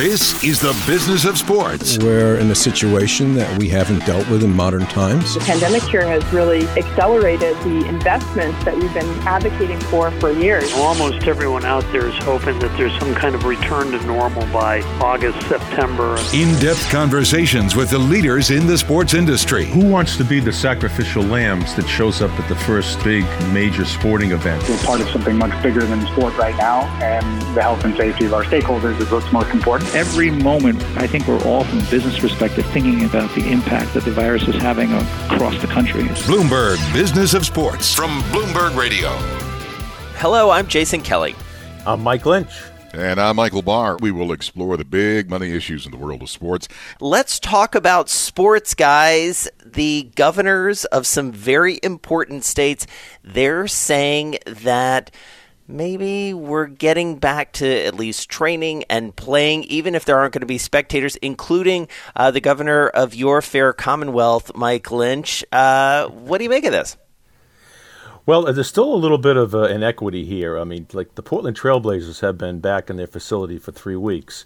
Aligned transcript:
This 0.00 0.42
is 0.42 0.58
the 0.62 0.72
business 0.86 1.26
of 1.26 1.36
sports. 1.36 1.98
We're 1.98 2.38
in 2.38 2.50
a 2.50 2.54
situation 2.54 3.34
that 3.34 3.58
we 3.58 3.68
haven't 3.68 4.06
dealt 4.06 4.26
with 4.30 4.42
in 4.42 4.50
modern 4.50 4.86
times. 4.86 5.34
The 5.34 5.40
pandemic 5.40 5.82
here 5.82 6.06
has 6.06 6.24
really 6.32 6.66
accelerated 6.68 7.54
the 7.58 7.86
investments 7.86 8.64
that 8.64 8.74
we've 8.74 8.94
been 8.94 9.10
advocating 9.28 9.78
for 9.78 10.10
for 10.12 10.32
years. 10.32 10.72
Almost 10.72 11.26
everyone 11.26 11.66
out 11.66 11.84
there 11.92 12.08
is 12.08 12.16
hoping 12.24 12.58
that 12.60 12.74
there's 12.78 12.98
some 12.98 13.14
kind 13.14 13.34
of 13.34 13.44
return 13.44 13.90
to 13.90 14.02
normal 14.06 14.50
by 14.50 14.80
August, 15.02 15.46
September. 15.48 16.16
In 16.32 16.58
depth 16.60 16.88
conversations 16.88 17.76
with 17.76 17.90
the 17.90 17.98
leaders 17.98 18.50
in 18.50 18.66
the 18.66 18.78
sports 18.78 19.12
industry. 19.12 19.66
Who 19.66 19.84
wants 19.84 20.16
to 20.16 20.24
be 20.24 20.40
the 20.40 20.50
sacrificial 20.50 21.24
lambs 21.24 21.74
that 21.76 21.86
shows 21.86 22.22
up 22.22 22.30
at 22.40 22.48
the 22.48 22.56
first 22.56 23.04
big 23.04 23.26
major 23.52 23.84
sporting 23.84 24.30
event? 24.30 24.66
We're 24.66 24.78
part 24.78 25.02
of 25.02 25.10
something 25.10 25.36
much 25.36 25.62
bigger 25.62 25.84
than 25.84 26.00
sport 26.06 26.38
right 26.38 26.56
now, 26.56 26.84
and 27.02 27.26
the 27.54 27.60
health 27.60 27.84
and 27.84 27.94
safety 27.98 28.24
of 28.24 28.32
our 28.32 28.44
stakeholders 28.44 28.98
is 28.98 29.10
what's 29.10 29.30
most 29.30 29.50
important. 29.50 29.89
Every 29.92 30.30
moment, 30.30 30.80
I 30.96 31.08
think 31.08 31.26
we're 31.26 31.42
all, 31.42 31.64
from 31.64 31.80
a 31.80 31.90
business 31.90 32.16
perspective, 32.16 32.64
thinking 32.66 33.04
about 33.04 33.34
the 33.34 33.50
impact 33.50 33.92
that 33.94 34.04
the 34.04 34.12
virus 34.12 34.46
is 34.46 34.54
having 34.54 34.92
across 34.92 35.60
the 35.60 35.66
country. 35.66 36.04
Bloomberg 36.04 36.76
Business 36.92 37.34
of 37.34 37.44
Sports 37.44 37.92
from 37.92 38.20
Bloomberg 38.30 38.76
Radio. 38.76 39.08
Hello, 40.14 40.48
I'm 40.48 40.68
Jason 40.68 41.00
Kelly. 41.00 41.34
I'm 41.84 42.04
Mike 42.04 42.24
Lynch. 42.24 42.52
And 42.94 43.20
I'm 43.20 43.34
Michael 43.34 43.62
Barr. 43.62 43.96
We 44.00 44.12
will 44.12 44.30
explore 44.30 44.76
the 44.76 44.84
big 44.84 45.28
money 45.28 45.50
issues 45.50 45.86
in 45.86 45.90
the 45.90 45.98
world 45.98 46.22
of 46.22 46.30
sports. 46.30 46.68
Let's 47.00 47.40
talk 47.40 47.74
about 47.74 48.08
sports, 48.08 48.74
guys. 48.74 49.48
The 49.66 50.12
governors 50.14 50.84
of 50.84 51.04
some 51.04 51.32
very 51.32 51.80
important 51.82 52.44
states, 52.44 52.86
they're 53.24 53.66
saying 53.66 54.38
that 54.46 55.10
maybe 55.70 56.34
we're 56.34 56.66
getting 56.66 57.16
back 57.16 57.52
to 57.54 57.66
at 57.66 57.94
least 57.94 58.28
training 58.28 58.84
and 58.90 59.14
playing, 59.14 59.64
even 59.64 59.94
if 59.94 60.04
there 60.04 60.18
aren't 60.18 60.34
going 60.34 60.40
to 60.40 60.46
be 60.46 60.58
spectators, 60.58 61.16
including 61.16 61.88
uh, 62.16 62.30
the 62.30 62.40
governor 62.40 62.88
of 62.88 63.14
your 63.14 63.40
fair 63.42 63.72
Commonwealth, 63.72 64.52
Mike 64.54 64.90
Lynch. 64.90 65.44
Uh, 65.52 66.08
what 66.08 66.38
do 66.38 66.44
you 66.44 66.50
make 66.50 66.64
of 66.64 66.72
this? 66.72 66.96
Well, 68.26 68.42
there's 68.52 68.68
still 68.68 68.92
a 68.92 68.96
little 68.96 69.18
bit 69.18 69.36
of 69.36 69.54
uh, 69.54 69.62
inequity 69.62 70.24
here. 70.24 70.58
I 70.58 70.64
mean, 70.64 70.86
like 70.92 71.14
the 71.14 71.22
Portland 71.22 71.56
Trailblazers 71.58 72.20
have 72.20 72.36
been 72.36 72.60
back 72.60 72.90
in 72.90 72.96
their 72.96 73.06
facility 73.06 73.58
for 73.58 73.72
three 73.72 73.96
weeks. 73.96 74.44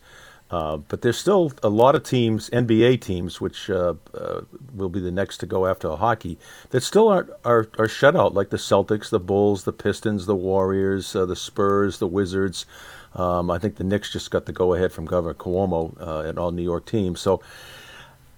Uh, 0.55 0.77
but 0.77 1.03
there's 1.03 1.19
still 1.19 1.53
a 1.65 1.69
lot 1.69 1.97
of 1.97 2.05
teams, 2.05 2.49
NBA 2.51 3.01
teams, 3.01 3.41
which 3.41 3.69
uh, 3.69 3.95
uh, 4.15 4.43
will 4.73 4.89
be 4.89 5.01
the 5.01 5.11
next 5.11 5.39
to 5.39 5.47
go 5.47 5.67
after 5.67 5.91
hockey, 5.97 6.39
that 6.71 6.83
still 6.83 7.09
are, 7.09 7.27
are, 7.45 7.69
are 7.77 7.89
shut 7.89 8.15
out, 8.15 8.35
like 8.35 8.51
the 8.51 8.57
Celtics, 8.57 9.11
the 9.11 9.19
Bulls, 9.19 9.65
the 9.65 9.73
Pistons, 9.73 10.27
the 10.27 10.37
Warriors, 10.37 11.17
uh, 11.17 11.27
the 11.27 11.35
Spurs, 11.35 11.99
the 11.99 12.07
Wizards. 12.07 12.67
Um, 13.15 13.51
I 13.51 13.59
think 13.59 13.75
the 13.75 13.83
Knicks 13.83 14.13
just 14.13 14.31
got 14.31 14.47
the 14.47 14.53
go 14.53 14.75
ahead 14.75 14.93
from 14.93 15.07
Governor 15.07 15.35
Cuomo 15.35 16.01
uh, 16.01 16.21
and 16.21 16.39
all 16.39 16.53
New 16.53 16.63
York 16.63 16.87
teams. 16.87 17.21
So 17.21 17.43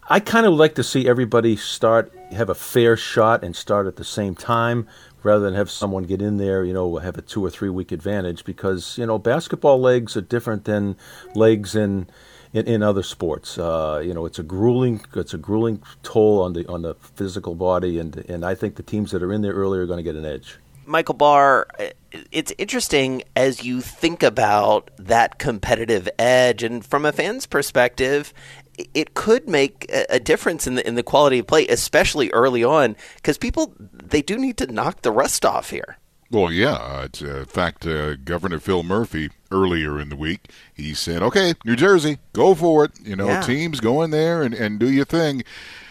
I 0.09 0.19
kind 0.19 0.47
of 0.47 0.55
like 0.55 0.75
to 0.77 0.83
see 0.83 1.07
everybody 1.07 1.55
start, 1.55 2.15
have 2.31 2.49
a 2.49 2.55
fair 2.55 2.97
shot 2.97 3.45
and 3.45 3.55
start 3.55 3.87
at 3.87 3.97
the 3.97 4.05
same 4.05 4.35
time 4.35 4.89
rather 5.27 5.45
than 5.45 5.55
have 5.55 5.71
someone 5.71 6.05
get 6.05 6.23
in 6.23 6.37
there, 6.37 6.65
you 6.65 6.73
know, 6.73 6.99
have 6.99 7.19
a 7.19 7.23
two 7.23 7.45
or 7.45 7.51
three 7.51 7.69
week 7.69 7.91
advantage 7.91 8.45
because, 8.45 8.97
you 8.97 9.05
know, 9.05 9.19
basketball 9.19 9.81
legs 9.81 10.17
are 10.17 10.21
different 10.21 10.65
than 10.65 10.97
legs 11.35 11.75
in 11.75 12.07
in, 12.53 12.67
in 12.67 12.83
other 12.83 13.03
sports. 13.03 13.59
Uh, 13.59 14.01
you 14.03 14.15
know, 14.15 14.25
it's 14.25 14.39
a 14.39 14.45
grueling 14.45 15.01
it's 15.15 15.35
a 15.35 15.39
grueling 15.39 15.83
toll 16.05 16.41
on 16.41 16.53
the 16.53 16.65
on 16.69 16.83
the 16.83 16.95
physical 16.95 17.57
body 17.57 17.99
and 17.99 18.17
and 18.29 18.45
I 18.45 18.55
think 18.55 18.77
the 18.77 18.85
teams 18.85 19.11
that 19.11 19.23
are 19.23 19.33
in 19.33 19.43
there 19.43 19.53
early 19.53 19.81
are 19.81 19.87
going 19.87 19.99
to 19.99 20.05
get 20.05 20.15
an 20.15 20.25
edge. 20.25 20.59
Michael 20.89 21.15
Barr, 21.15 21.67
it's 22.31 22.53
interesting 22.59 23.25
as 23.35 23.65
you 23.65 23.81
think 23.81 24.23
about 24.23 24.93
that 24.99 25.41
competitive 25.41 26.09
edge, 26.17 26.63
and 26.63 26.87
from 26.87 27.05
a 27.05 27.11
fan's 27.11 27.45
perspective, 27.45 28.33
it 28.95 29.15
could 29.15 29.49
make 29.49 29.87
a 30.09 30.21
difference 30.21 30.67
in 30.67 30.75
the 30.75 30.87
in 30.87 30.95
the 30.95 31.03
quality 31.03 31.39
of 31.39 31.47
play, 31.47 31.67
especially 31.67 32.31
early 32.31 32.65
on, 32.65 32.97
because 33.17 33.39
people 33.39 33.75
they 33.79 34.23
do 34.23 34.39
need 34.39 34.57
to 34.59 34.67
knock 34.67 35.03
the 35.03 35.11
rust 35.11 35.45
off 35.45 35.71
here. 35.71 35.99
Well, 36.31 36.51
yeah. 36.51 37.05
It's, 37.05 37.23
uh, 37.23 37.39
in 37.39 37.45
fact, 37.45 37.87
uh, 37.87 38.17
Governor 38.17 38.59
Phil 38.59 38.83
Murphy 38.83 39.31
earlier 39.53 40.01
in 40.01 40.09
the 40.09 40.17
week 40.17 40.51
he 40.75 40.93
said, 40.95 41.23
"Okay, 41.23 41.55
New 41.65 41.77
Jersey, 41.77 42.19
go 42.33 42.55
for 42.55 42.85
it. 42.85 42.93
You 43.03 43.17
know, 43.17 43.29
yeah. 43.29 43.43
teams 43.43 43.81
go 43.81 44.03
in 44.03 44.11
there 44.11 44.43
and, 44.43 44.55
and 44.55 44.79
do 44.79 44.91
your 44.91 45.05
thing." 45.05 45.45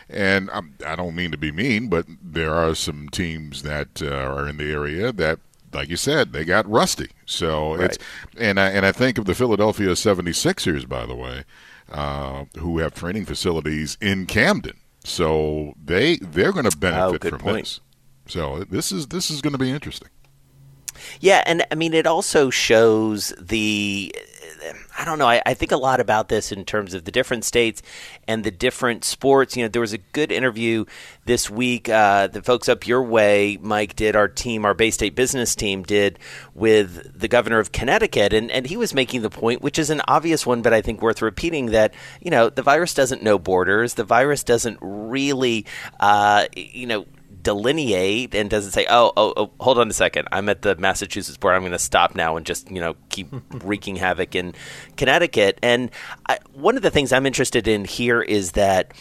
And 0.08 0.52
I'm, 0.52 0.76
I 0.86 0.96
do 0.96 1.04
not 1.04 1.16
mean 1.16 1.32
to 1.32 1.38
be 1.38 1.52
mean, 1.52 1.90
but 1.90 2.06
there 2.22 2.54
are 2.54 2.76
some 2.76 3.10
teams 3.10 3.64
that 3.64 4.04
uh, 4.04 4.08
are 4.08 4.48
in 4.48 4.58
the 4.58 4.72
area 4.72 5.12
that 5.12 5.40
like 5.74 5.90
you 5.90 5.98
said, 5.98 6.32
they 6.32 6.46
got 6.46 6.70
rusty. 6.70 7.10
So 7.26 7.76
right. 7.76 7.86
it's 7.86 7.98
and 8.38 8.60
I 8.60 8.70
and 8.70 8.86
I 8.86 8.92
think 8.92 9.18
of 9.18 9.26
the 9.26 9.36
Philadelphia 9.36 9.90
76ers 9.90 10.88
by 10.88 11.06
the 11.06 11.16
way 11.16 11.44
uh, 11.92 12.46
who 12.58 12.80
have 12.80 12.94
training 12.94 13.26
facilities 13.26 13.98
in 14.02 14.26
Camden. 14.26 14.80
So 15.04 15.74
they 15.84 16.18
they're 16.18 16.52
going 16.52 16.70
to 16.70 16.78
benefit 16.78 17.26
oh, 17.26 17.30
from 17.30 17.40
point. 17.40 17.66
this. 17.66 17.80
So 18.28 18.64
this 18.64 18.92
is 18.92 19.08
this 19.08 19.30
is 19.30 19.42
going 19.42 19.54
to 19.54 19.60
be 19.60 19.70
interesting. 19.70 20.10
Yeah, 21.20 21.44
and 21.46 21.66
I 21.72 21.76
mean 21.76 21.94
it 21.94 22.08
also 22.08 22.50
shows 22.50 23.34
the 23.40 24.16
I 24.98 25.06
don't 25.06 25.20
know. 25.20 25.28
I, 25.28 25.42
I, 25.46 25.54
think 25.54 25.72
a 25.72 25.78
lot 25.78 26.00
about 26.00 26.30
this 26.30 26.52
in 26.52 26.66
terms 26.66 26.94
of 26.94 27.06
the 27.06 27.12
different 27.12 27.44
states 27.44 27.82
and 28.28 28.44
the 28.44 28.52
different 28.52 29.04
sports. 29.04 29.56
You 29.56 29.64
know, 29.64 29.70
there 29.70 29.82
was 29.82 29.94
a 29.94 29.98
good 29.98 30.32
interview 30.32 30.86
this 31.26 31.50
week 31.50 31.90
uh, 31.90 32.28
the 32.28 32.42
folks 32.42 32.70
up 32.70 32.88
your 32.88 33.04
way, 33.04 33.58
Mike, 33.62 33.96
did 33.96 34.16
our 34.16 34.28
team, 34.28 34.66
our 34.66 34.74
Bay 34.74 34.92
State 34.92 35.16
business 35.16 35.56
team, 35.56 35.84
did 35.84 36.20
with 36.54 37.20
the 37.20 37.28
governor 37.28 37.60
of 37.60 37.72
Connecticut, 37.72 38.34
and 38.34 38.52
and 38.52 38.68
he 38.68 38.78
was 38.78 38.94
making 38.94 39.22
the 39.22 39.30
point, 39.30 39.62
which 39.62 39.80
is 39.80 39.90
an 39.90 40.02
obvious 40.08 40.46
one, 40.46 40.62
but 40.62 40.74
I 40.74 40.82
think 40.82 41.02
worth 41.02 41.22
repeating 41.22 41.68
that 41.68 41.94
you 42.22 42.32
know 42.32 42.50
the 42.50 42.62
virus 42.62 42.94
doesn't 42.94 43.24
know 43.24 43.38
borders. 43.40 43.96
The 43.96 44.04
virus 44.04 44.44
doesn't 44.44 44.78
really, 44.82 45.66
uh, 46.00 46.46
you 46.56 46.88
know 46.88 47.06
delineate 47.46 48.36
and 48.36 48.50
doesn't 48.50 48.72
say, 48.72 48.88
oh, 48.90 49.14
oh, 49.16 49.34
oh, 49.38 49.52
hold 49.62 49.78
on 49.78 49.88
a 49.88 49.94
second. 49.94 50.28
I'm 50.32 50.50
at 50.50 50.64
the 50.64 50.76
Massachusetts 50.76 51.38
border. 51.38 51.56
I'm 51.56 51.62
going 51.62 51.72
to 51.72 51.80
stop 51.80 52.16
now 52.16 52.36
and 52.36 52.46
just, 52.46 52.70
you 52.70 52.82
know, 52.82 52.96
keep 53.10 53.28
wreaking 53.64 53.96
havoc 53.96 54.36
in 54.36 54.54
Connecticut. 54.98 55.60
And 55.62 55.92
I, 56.28 56.40
one 56.54 56.76
of 56.76 56.82
the 56.82 56.92
things 56.92 57.14
I'm 57.14 57.26
interested 57.26 57.68
in 57.68 57.86
here 57.86 58.22
is 58.22 58.54
that 58.54 58.92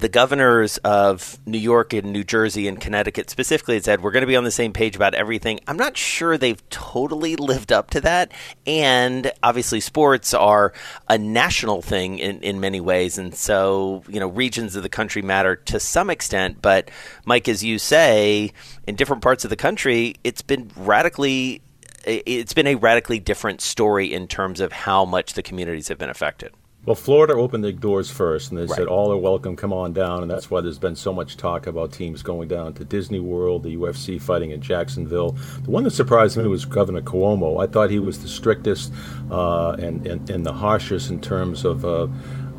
the 0.00 0.08
governors 0.08 0.78
of 0.78 1.38
New 1.46 1.58
York 1.58 1.92
and 1.92 2.12
New 2.12 2.24
Jersey 2.24 2.66
and 2.66 2.80
Connecticut 2.80 3.28
specifically 3.28 3.74
had 3.74 3.84
said 3.84 4.02
we're 4.02 4.12
going 4.12 4.22
to 4.22 4.26
be 4.26 4.36
on 4.36 4.44
the 4.44 4.50
same 4.50 4.72
page 4.72 4.96
about 4.96 5.14
everything. 5.14 5.60
I'm 5.66 5.76
not 5.76 5.96
sure 5.96 6.38
they've 6.38 6.68
totally 6.70 7.36
lived 7.36 7.70
up 7.70 7.90
to 7.90 8.00
that. 8.00 8.32
And 8.66 9.30
obviously, 9.42 9.80
sports 9.80 10.32
are 10.32 10.72
a 11.08 11.18
national 11.18 11.82
thing 11.82 12.18
in, 12.18 12.40
in 12.40 12.60
many 12.60 12.80
ways. 12.80 13.18
And 13.18 13.34
so, 13.34 14.02
you 14.08 14.20
know, 14.20 14.28
regions 14.28 14.74
of 14.74 14.82
the 14.82 14.88
country 14.88 15.20
matter 15.20 15.56
to 15.56 15.78
some 15.78 16.08
extent. 16.08 16.62
But, 16.62 16.90
Mike, 17.26 17.48
as 17.48 17.62
you 17.62 17.78
say, 17.78 18.52
in 18.86 18.96
different 18.96 19.22
parts 19.22 19.44
of 19.44 19.50
the 19.50 19.56
country, 19.56 20.14
it's 20.24 20.42
been 20.42 20.70
radically. 20.76 21.62
It's 22.06 22.54
been 22.54 22.66
a 22.66 22.76
radically 22.76 23.18
different 23.18 23.60
story 23.60 24.14
in 24.14 24.26
terms 24.26 24.60
of 24.60 24.72
how 24.72 25.04
much 25.04 25.34
the 25.34 25.42
communities 25.42 25.88
have 25.88 25.98
been 25.98 26.08
affected. 26.08 26.54
Well, 26.86 26.96
Florida 26.96 27.34
opened 27.34 27.62
their 27.62 27.72
doors 27.72 28.10
first, 28.10 28.50
and 28.50 28.58
they 28.58 28.64
right. 28.64 28.74
said 28.74 28.86
all 28.86 29.12
are 29.12 29.16
welcome. 29.16 29.54
Come 29.54 29.70
on 29.70 29.92
down, 29.92 30.22
and 30.22 30.30
that's 30.30 30.50
why 30.50 30.62
there's 30.62 30.78
been 30.78 30.96
so 30.96 31.12
much 31.12 31.36
talk 31.36 31.66
about 31.66 31.92
teams 31.92 32.22
going 32.22 32.48
down 32.48 32.72
to 32.74 32.84
Disney 32.84 33.20
World, 33.20 33.64
the 33.64 33.76
UFC 33.76 34.20
fighting 34.20 34.50
in 34.50 34.62
Jacksonville. 34.62 35.32
The 35.62 35.70
one 35.70 35.84
that 35.84 35.90
surprised 35.90 36.38
me 36.38 36.46
was 36.46 36.64
Governor 36.64 37.02
Cuomo. 37.02 37.62
I 37.62 37.70
thought 37.70 37.90
he 37.90 37.98
was 37.98 38.22
the 38.22 38.28
strictest 38.28 38.94
uh, 39.30 39.72
and, 39.72 40.06
and, 40.06 40.30
and 40.30 40.46
the 40.46 40.54
harshest 40.54 41.10
in 41.10 41.20
terms 41.20 41.64
of. 41.64 41.84
Uh, 41.84 42.08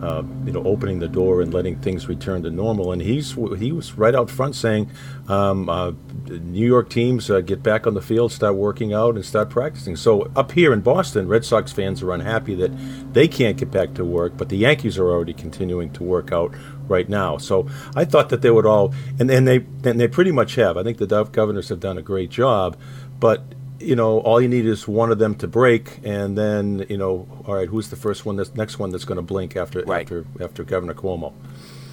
uh, 0.01 0.23
you 0.45 0.51
know, 0.51 0.63
opening 0.63 0.99
the 0.99 1.07
door 1.07 1.41
and 1.41 1.53
letting 1.53 1.79
things 1.79 2.07
return 2.07 2.43
to 2.43 2.49
normal. 2.49 2.91
And 2.91 3.01
he's 3.01 3.33
he 3.57 3.71
was 3.71 3.93
right 3.93 4.15
out 4.15 4.29
front 4.29 4.55
saying, 4.55 4.89
um, 5.27 5.69
uh, 5.69 5.91
New 6.27 6.67
York 6.67 6.89
teams 6.89 7.29
uh, 7.29 7.41
get 7.41 7.61
back 7.61 7.85
on 7.85 7.93
the 7.93 8.01
field, 8.01 8.31
start 8.31 8.55
working 8.55 8.93
out, 8.93 9.15
and 9.15 9.25
start 9.25 9.49
practicing. 9.49 9.95
So 9.95 10.31
up 10.35 10.51
here 10.53 10.73
in 10.73 10.81
Boston, 10.81 11.27
Red 11.27 11.45
Sox 11.45 11.71
fans 11.71 12.01
are 12.01 12.11
unhappy 12.11 12.55
that 12.55 12.71
they 13.13 13.27
can't 13.27 13.57
get 13.57 13.71
back 13.71 13.93
to 13.95 14.05
work, 14.05 14.33
but 14.37 14.49
the 14.49 14.57
Yankees 14.57 14.97
are 14.97 15.09
already 15.09 15.33
continuing 15.33 15.91
to 15.93 16.03
work 16.03 16.31
out 16.31 16.53
right 16.87 17.07
now. 17.07 17.37
So 17.37 17.69
I 17.95 18.05
thought 18.05 18.29
that 18.29 18.41
they 18.41 18.49
would 18.49 18.65
all, 18.65 18.93
and, 19.19 19.29
and 19.29 19.47
they 19.47 19.65
and 19.83 19.99
they 19.99 20.07
pretty 20.07 20.31
much 20.31 20.55
have. 20.55 20.77
I 20.77 20.83
think 20.83 20.97
the 20.97 21.23
governors 21.25 21.69
have 21.69 21.79
done 21.79 21.97
a 21.97 22.01
great 22.01 22.29
job, 22.29 22.77
but 23.19 23.43
you 23.81 23.95
know, 23.95 24.19
all 24.19 24.41
you 24.41 24.47
need 24.47 24.65
is 24.65 24.87
one 24.87 25.11
of 25.11 25.19
them 25.19 25.35
to 25.35 25.47
break, 25.47 25.99
and 26.03 26.37
then 26.37 26.85
you 26.89 26.97
know, 26.97 27.27
all 27.45 27.55
right, 27.55 27.67
who's 27.67 27.89
the 27.89 27.95
first 27.95 28.25
one? 28.25 28.35
That's 28.35 28.53
next 28.55 28.79
one 28.79 28.91
that's 28.91 29.05
going 29.05 29.17
to 29.17 29.21
blink 29.21 29.55
after 29.55 29.81
right. 29.83 30.01
after 30.01 30.25
after 30.39 30.63
Governor 30.63 30.93
Cuomo. 30.93 31.33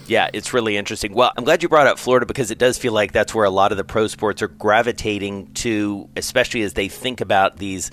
Yeah, 0.08 0.30
it's 0.32 0.54
really 0.54 0.78
interesting. 0.78 1.12
Well, 1.12 1.32
I'm 1.36 1.44
glad 1.44 1.62
you 1.62 1.68
brought 1.68 1.86
up 1.86 1.98
Florida 1.98 2.24
because 2.24 2.50
it 2.50 2.56
does 2.56 2.78
feel 2.78 2.94
like 2.94 3.12
that's 3.12 3.34
where 3.34 3.44
a 3.44 3.50
lot 3.50 3.72
of 3.72 3.78
the 3.78 3.84
pro 3.84 4.06
sports 4.06 4.40
are 4.40 4.48
gravitating 4.48 5.52
to, 5.54 6.08
especially 6.16 6.62
as 6.62 6.72
they 6.72 6.88
think 6.88 7.20
about 7.20 7.58
these 7.58 7.90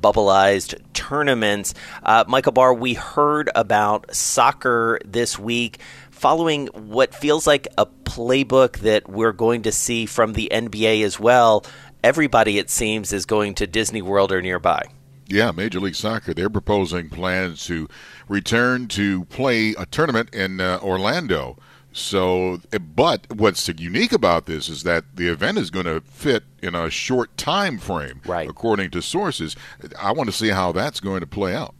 bubbleized 0.00 0.80
tournaments. 0.94 1.74
Uh, 2.02 2.24
Michael 2.26 2.52
Barr, 2.52 2.72
we 2.72 2.94
heard 2.94 3.50
about 3.54 4.14
soccer 4.14 4.98
this 5.04 5.38
week 5.38 5.78
following 6.10 6.66
what 6.68 7.14
feels 7.14 7.46
like 7.46 7.68
a 7.76 7.86
playbook 7.86 8.78
that 8.78 9.08
we're 9.08 9.32
going 9.32 9.62
to 9.62 9.72
see 9.72 10.06
from 10.06 10.32
the 10.32 10.48
NBA 10.52 11.04
as 11.04 11.20
well 11.20 11.64
everybody, 12.02 12.58
it 12.58 12.70
seems, 12.70 13.12
is 13.12 13.26
going 13.26 13.54
to 13.56 13.66
Disney 13.66 14.02
World 14.02 14.32
or 14.32 14.42
nearby. 14.42 14.86
Yeah, 15.26 15.50
Major 15.50 15.80
League 15.80 15.94
Soccer. 15.94 16.32
They're 16.32 16.48
proposing 16.48 17.10
plans 17.10 17.64
to 17.66 17.88
return 18.28 18.88
to 18.88 19.24
play 19.26 19.74
a 19.78 19.84
tournament 19.84 20.34
in 20.34 20.60
uh, 20.60 20.78
Orlando. 20.82 21.58
So, 21.92 22.60
but 22.94 23.26
what's 23.34 23.68
unique 23.68 24.12
about 24.12 24.46
this 24.46 24.68
is 24.68 24.84
that 24.84 25.04
the 25.16 25.28
event 25.28 25.58
is 25.58 25.70
going 25.70 25.86
to 25.86 26.00
fit 26.02 26.44
in 26.62 26.74
a 26.74 26.88
short 26.90 27.36
time 27.36 27.78
frame, 27.78 28.20
right? 28.24 28.48
According 28.48 28.90
to 28.90 29.02
sources, 29.02 29.56
I 29.98 30.12
want 30.12 30.28
to 30.28 30.32
see 30.32 30.48
how 30.48 30.72
that's 30.72 31.00
going 31.00 31.20
to 31.20 31.26
play 31.26 31.54
out. 31.54 31.74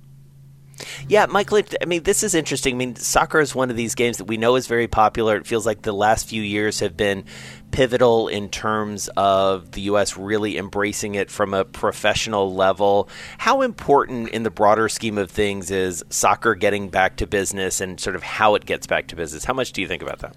Yeah, 1.08 1.26
Michael, 1.26 1.62
I 1.80 1.84
mean, 1.84 2.02
this 2.02 2.22
is 2.22 2.34
interesting. 2.34 2.74
I 2.74 2.78
mean, 2.78 2.96
soccer 2.96 3.40
is 3.40 3.54
one 3.54 3.70
of 3.70 3.76
these 3.76 3.94
games 3.94 4.18
that 4.18 4.24
we 4.24 4.36
know 4.36 4.56
is 4.56 4.66
very 4.66 4.88
popular. 4.88 5.36
It 5.36 5.46
feels 5.46 5.66
like 5.66 5.82
the 5.82 5.92
last 5.92 6.28
few 6.28 6.42
years 6.42 6.80
have 6.80 6.96
been 6.96 7.24
pivotal 7.70 8.28
in 8.28 8.48
terms 8.48 9.08
of 9.16 9.72
the 9.72 9.82
U.S. 9.82 10.16
really 10.16 10.56
embracing 10.56 11.14
it 11.14 11.30
from 11.30 11.54
a 11.54 11.64
professional 11.64 12.54
level. 12.54 13.08
How 13.38 13.62
important 13.62 14.30
in 14.30 14.42
the 14.42 14.50
broader 14.50 14.88
scheme 14.88 15.18
of 15.18 15.30
things 15.30 15.70
is 15.70 16.04
soccer 16.10 16.54
getting 16.54 16.88
back 16.88 17.16
to 17.16 17.26
business 17.26 17.80
and 17.80 18.00
sort 18.00 18.16
of 18.16 18.22
how 18.22 18.54
it 18.54 18.64
gets 18.64 18.86
back 18.86 19.08
to 19.08 19.16
business? 19.16 19.44
How 19.44 19.54
much 19.54 19.72
do 19.72 19.82
you 19.82 19.88
think 19.88 20.02
about 20.02 20.20
that? 20.20 20.36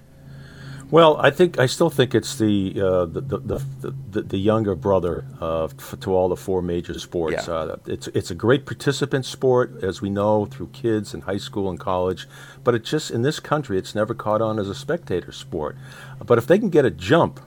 Well, 0.91 1.15
I 1.21 1.31
think 1.31 1.57
I 1.57 1.67
still 1.67 1.89
think 1.89 2.13
it's 2.13 2.37
the 2.37 2.73
uh, 2.75 3.05
the, 3.05 3.21
the, 3.21 3.65
the, 4.09 4.21
the, 4.23 4.37
younger 4.37 4.75
brother 4.75 5.23
uh, 5.39 5.69
to 6.01 6.13
all 6.13 6.27
the 6.27 6.35
four 6.35 6.61
major 6.61 6.99
sports. 6.99 7.47
Yeah. 7.47 7.53
Uh, 7.53 7.77
it's 7.87 8.07
it's 8.07 8.29
a 8.29 8.35
great 8.35 8.65
participant 8.65 9.25
sport, 9.25 9.81
as 9.81 10.01
we 10.01 10.09
know 10.09 10.45
through 10.45 10.67
kids 10.73 11.13
in 11.13 11.21
high 11.21 11.37
school 11.37 11.69
and 11.69 11.79
college. 11.79 12.27
But 12.65 12.75
it 12.75 12.83
just 12.83 13.09
in 13.09 13.21
this 13.21 13.39
country, 13.39 13.77
it's 13.77 13.95
never 13.95 14.13
caught 14.13 14.41
on 14.41 14.59
as 14.59 14.67
a 14.67 14.75
spectator 14.75 15.31
sport. 15.31 15.77
But 16.25 16.37
if 16.37 16.45
they 16.45 16.59
can 16.59 16.69
get 16.69 16.83
a 16.83 16.91
jump 16.91 17.39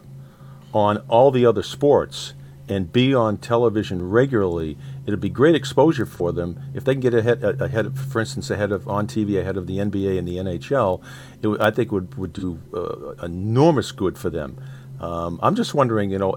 on 0.72 0.96
all 1.08 1.30
the 1.30 1.44
other 1.44 1.62
sports 1.62 2.32
and 2.66 2.90
be 2.90 3.14
on 3.14 3.36
television 3.36 4.08
regularly, 4.08 4.78
it'd 5.06 5.20
be 5.20 5.28
great 5.28 5.54
exposure 5.54 6.06
for 6.06 6.32
them 6.32 6.60
if 6.74 6.84
they 6.84 6.94
can 6.94 7.00
get 7.00 7.14
ahead, 7.14 7.42
ahead 7.42 7.86
of, 7.86 7.98
for 7.98 8.20
instance, 8.20 8.50
ahead 8.50 8.72
of 8.72 8.88
on 8.88 9.06
TV 9.06 9.40
ahead 9.40 9.56
of 9.56 9.66
the 9.66 9.78
NBA 9.78 10.18
and 10.18 10.26
the 10.26 10.36
NHL. 10.36 11.02
It, 11.42 11.60
I 11.60 11.70
think 11.70 11.92
would 11.92 12.14
would 12.16 12.32
do 12.32 12.58
uh, 12.74 13.24
enormous 13.24 13.92
good 13.92 14.18
for 14.18 14.30
them. 14.30 14.58
Um, 15.04 15.38
I'm 15.42 15.54
just 15.54 15.74
wondering, 15.74 16.10
you 16.10 16.18
know, 16.18 16.36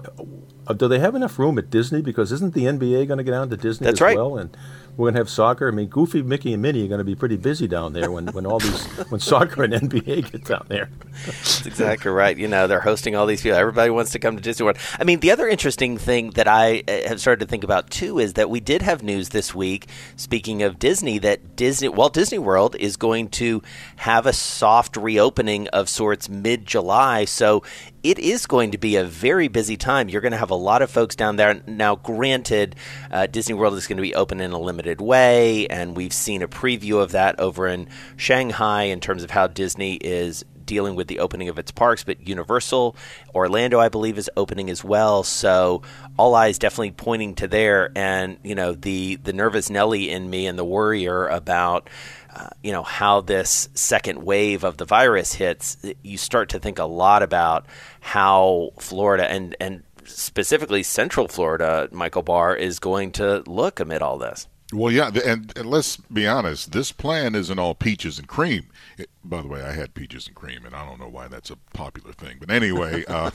uh, 0.66 0.74
do 0.74 0.88
they 0.88 0.98
have 0.98 1.14
enough 1.14 1.38
room 1.38 1.58
at 1.58 1.70
Disney? 1.70 2.02
Because 2.02 2.32
isn't 2.32 2.52
the 2.52 2.64
NBA 2.64 3.08
going 3.08 3.16
to 3.16 3.24
get 3.24 3.30
down 3.30 3.48
to 3.48 3.56
Disney 3.56 3.86
That's 3.86 3.96
as 3.96 4.00
right. 4.02 4.16
well? 4.16 4.36
And 4.36 4.54
we're 4.98 5.04
going 5.04 5.14
to 5.14 5.20
have 5.20 5.30
soccer. 5.30 5.68
I 5.68 5.70
mean, 5.70 5.86
Goofy, 5.86 6.22
Mickey, 6.22 6.52
and 6.52 6.60
Minnie 6.60 6.84
are 6.84 6.88
going 6.88 6.98
to 6.98 7.04
be 7.04 7.14
pretty 7.14 7.36
busy 7.36 7.68
down 7.68 7.92
there 7.92 8.10
when, 8.10 8.26
when 8.26 8.44
all 8.44 8.58
these 8.58 8.84
when 9.08 9.20
soccer 9.20 9.62
and 9.62 9.72
NBA 9.72 10.32
get 10.32 10.44
down 10.44 10.66
there. 10.68 10.90
That's 11.24 11.64
exactly 11.64 12.10
right. 12.10 12.36
You 12.36 12.48
know, 12.48 12.66
they're 12.66 12.80
hosting 12.80 13.14
all 13.14 13.24
these 13.24 13.40
people. 13.40 13.56
Everybody 13.56 13.90
wants 13.90 14.10
to 14.12 14.18
come 14.18 14.36
to 14.36 14.42
Disney 14.42 14.64
World. 14.64 14.76
I 14.98 15.04
mean, 15.04 15.20
the 15.20 15.30
other 15.30 15.48
interesting 15.48 15.96
thing 15.96 16.30
that 16.30 16.48
I 16.48 16.82
uh, 16.88 17.08
have 17.08 17.20
started 17.20 17.40
to 17.44 17.48
think 17.48 17.64
about 17.64 17.90
too 17.90 18.18
is 18.18 18.34
that 18.34 18.50
we 18.50 18.60
did 18.60 18.82
have 18.82 19.02
news 19.02 19.30
this 19.30 19.54
week. 19.54 19.86
Speaking 20.16 20.62
of 20.62 20.78
Disney, 20.78 21.18
that 21.18 21.56
Disney 21.56 21.88
Walt 21.88 22.12
Disney 22.12 22.38
World 22.38 22.74
is 22.76 22.96
going 22.96 23.28
to 23.30 23.62
have 23.96 24.26
a 24.26 24.32
soft 24.32 24.96
reopening 24.96 25.68
of 25.68 25.88
sorts 25.88 26.28
mid 26.28 26.66
July. 26.66 27.24
So 27.24 27.62
it 28.02 28.18
is 28.18 28.46
going 28.46 28.70
to 28.70 28.78
be 28.78 28.96
a 28.96 29.04
very 29.04 29.48
busy 29.48 29.76
time. 29.76 30.08
You're 30.08 30.20
going 30.20 30.32
to 30.32 30.38
have 30.38 30.50
a 30.50 30.54
lot 30.56 30.82
of 30.82 30.90
folks 30.90 31.16
down 31.16 31.36
there. 31.36 31.60
Now, 31.66 31.96
granted, 31.96 32.76
uh, 33.10 33.26
Disney 33.26 33.54
World 33.54 33.74
is 33.74 33.86
going 33.86 33.96
to 33.96 34.02
be 34.02 34.14
open 34.14 34.40
in 34.40 34.52
a 34.52 34.58
limited 34.58 35.00
way, 35.00 35.66
and 35.68 35.96
we've 35.96 36.12
seen 36.12 36.42
a 36.42 36.48
preview 36.48 37.00
of 37.02 37.12
that 37.12 37.38
over 37.40 37.66
in 37.66 37.88
Shanghai 38.16 38.84
in 38.84 39.00
terms 39.00 39.22
of 39.22 39.30
how 39.30 39.46
Disney 39.46 39.94
is 39.96 40.44
dealing 40.68 40.94
with 40.94 41.08
the 41.08 41.18
opening 41.18 41.48
of 41.48 41.58
its 41.58 41.72
parks, 41.72 42.04
but 42.04 42.28
Universal 42.28 42.94
Orlando, 43.34 43.80
I 43.80 43.88
believe, 43.88 44.18
is 44.18 44.30
opening 44.36 44.70
as 44.70 44.84
well. 44.84 45.24
So 45.24 45.82
all 46.16 46.36
eyes 46.36 46.58
definitely 46.58 46.92
pointing 46.92 47.34
to 47.36 47.48
there. 47.48 47.90
And 47.96 48.38
you 48.44 48.54
know, 48.54 48.72
the 48.74 49.16
the 49.16 49.32
nervous 49.32 49.68
Nelly 49.68 50.10
in 50.10 50.30
me 50.30 50.46
and 50.46 50.56
the 50.56 50.64
worrier 50.64 51.26
about. 51.26 51.90
Uh, 52.30 52.50
you 52.62 52.70
know 52.70 52.82
how 52.82 53.22
this 53.22 53.70
second 53.74 54.22
wave 54.22 54.62
of 54.62 54.76
the 54.76 54.84
virus 54.84 55.32
hits. 55.32 55.78
You 56.02 56.18
start 56.18 56.50
to 56.50 56.60
think 56.60 56.78
a 56.78 56.84
lot 56.84 57.22
about 57.22 57.66
how 58.00 58.70
Florida 58.78 59.28
and 59.28 59.56
and 59.58 59.82
specifically 60.04 60.82
Central 60.82 61.26
Florida, 61.26 61.88
Michael 61.90 62.22
Barr, 62.22 62.54
is 62.54 62.78
going 62.78 63.12
to 63.12 63.42
look 63.46 63.80
amid 63.80 64.02
all 64.02 64.18
this. 64.18 64.46
Well, 64.72 64.92
yeah, 64.92 65.10
and, 65.24 65.50
and, 65.56 65.66
let's 65.66 65.96
be 65.96 66.26
honest. 66.26 66.72
This 66.72 66.92
plan 66.92 67.34
isn't 67.34 67.58
all 67.58 67.74
peaches 67.74 68.18
and 68.18 68.28
cream. 68.28 68.66
It, 68.98 69.08
by 69.24 69.40
the 69.40 69.48
way, 69.48 69.62
I 69.62 69.72
had 69.72 69.94
peaches 69.94 70.26
and 70.26 70.36
cream, 70.36 70.66
and 70.66 70.74
I 70.74 70.84
don't 70.84 71.00
know 71.00 71.08
why 71.08 71.26
that's 71.26 71.50
a 71.50 71.56
popular 71.72 72.12
thing. 72.12 72.36
But 72.38 72.50
anyway, 72.50 73.02
uh, 73.08 73.30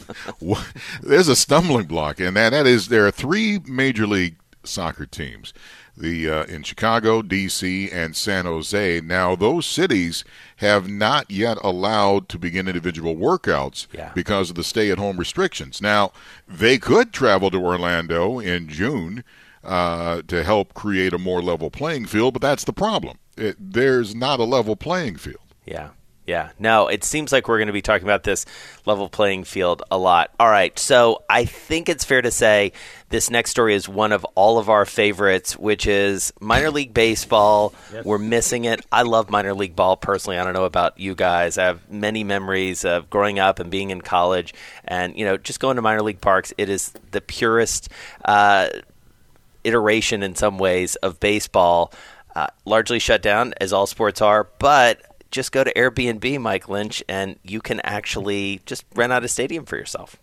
there's 1.02 1.28
a 1.30 1.36
stumbling 1.36 1.88
block, 1.88 2.20
and 2.20 2.38
that, 2.38 2.52
that 2.52 2.68
is 2.68 2.90
there 2.90 3.08
are 3.08 3.12
three 3.12 3.60
major 3.66 4.06
league 4.06 4.36
soccer 4.64 5.08
teams, 5.08 5.54
the 5.98 6.30
uh, 6.30 6.44
in 6.44 6.62
Chicago, 6.62 7.24
D.C., 7.24 7.90
and 7.92 8.16
San 8.16 8.46
Jose. 8.46 9.02
Now, 9.02 9.36
those 9.36 9.66
cities 9.66 10.24
have 10.58 10.88
not 10.88 11.32
yet 11.32 11.58
allowed 11.64 12.30
to 12.30 12.38
begin 12.38 12.68
individual 12.68 13.16
workouts 13.16 13.88
yeah. 13.92 14.12
because 14.14 14.52
of 14.52 14.56
the 14.56 14.64
stay-at-home 14.64 15.18
restrictions. 15.18 15.82
Now, 15.82 16.12
they 16.48 16.78
could 16.78 17.12
travel 17.12 17.50
to 17.50 17.58
Orlando 17.58 18.38
in 18.38 18.68
June 18.70 19.24
uh, 19.64 20.22
to 20.28 20.44
help 20.44 20.74
create 20.74 21.14
a 21.14 21.18
more 21.18 21.42
level 21.42 21.70
playing 21.70 22.06
field, 22.06 22.34
but 22.34 22.42
that's 22.42 22.64
the 22.64 22.74
problem. 22.74 23.18
It, 23.38 23.56
there's 23.60 24.14
not 24.14 24.40
a 24.40 24.44
level 24.44 24.76
playing 24.76 25.18
field. 25.18 25.38
Yeah. 25.66 25.90
Yeah. 26.26 26.52
No, 26.58 26.88
it 26.88 27.04
seems 27.04 27.34
like 27.34 27.50
we're 27.50 27.58
going 27.58 27.68
to 27.68 27.74
be 27.74 27.82
talking 27.82 28.06
about 28.06 28.24
this 28.24 28.46
level 28.86 29.10
playing 29.10 29.44
field 29.44 29.84
a 29.92 29.98
lot. 29.98 30.32
All 30.40 30.50
right. 30.50 30.78
So 30.80 31.24
I 31.30 31.44
think 31.44 31.90
it's 31.90 32.06
fair 32.06 32.22
to 32.22 32.32
say 32.32 32.72
this 33.10 33.30
next 33.30 33.52
story 33.52 33.76
is 33.76 33.90
one 33.90 34.14
of 34.14 34.24
all 34.36 34.58
of 34.58 34.70
our 34.70 34.86
favorites, 34.86 35.58
which 35.58 35.86
is 35.86 36.32
minor 36.40 36.72
league 36.72 36.94
baseball. 36.94 37.74
Yes. 37.92 38.06
We're 38.06 38.20
missing 38.20 38.64
it. 38.64 38.86
I 38.90 39.02
love 39.02 39.30
minor 39.30 39.54
league 39.54 39.76
ball 39.76 39.98
personally. 39.98 40.38
I 40.38 40.46
don't 40.46 40.54
know 40.54 40.64
about 40.64 40.98
you 40.98 41.14
guys. 41.14 41.58
I 41.58 41.66
have 41.66 41.90
many 41.92 42.24
memories 42.24 42.86
of 42.86 43.10
growing 43.10 43.38
up 43.40 43.60
and 43.60 43.70
being 43.70 43.90
in 43.90 44.00
college 44.00 44.54
and, 44.86 45.18
you 45.18 45.26
know, 45.26 45.36
just 45.36 45.60
going 45.60 45.76
to 45.76 45.82
minor 45.82 46.04
league 46.04 46.22
parks. 46.22 46.54
It 46.58 46.70
is 46.70 46.94
the 47.12 47.20
purest. 47.20 47.90
Uh, 48.24 48.70
iteration 49.64 50.24
in 50.24 50.36
some 50.36 50.58
ways 50.58 50.96
of 50.98 51.20
baseball, 51.20 51.94
uh, 52.36 52.48
largely 52.66 53.00
shut 53.00 53.22
down 53.22 53.54
as 53.60 53.74
all 53.74 53.88
sports 53.88 54.22
are, 54.22 54.50
but 54.60 55.02
just 55.32 55.52
go 55.52 55.64
to 55.64 55.74
Airbnb, 55.74 56.40
Mike 56.40 56.70
Lynch, 56.70 57.04
and 57.10 57.38
you 57.44 57.60
can 57.60 57.80
actually 57.82 58.62
just 58.66 58.86
rent 58.96 59.12
out 59.12 59.24
a 59.24 59.28
stadium 59.28 59.66
for 59.66 59.78
yourself. 59.78 60.18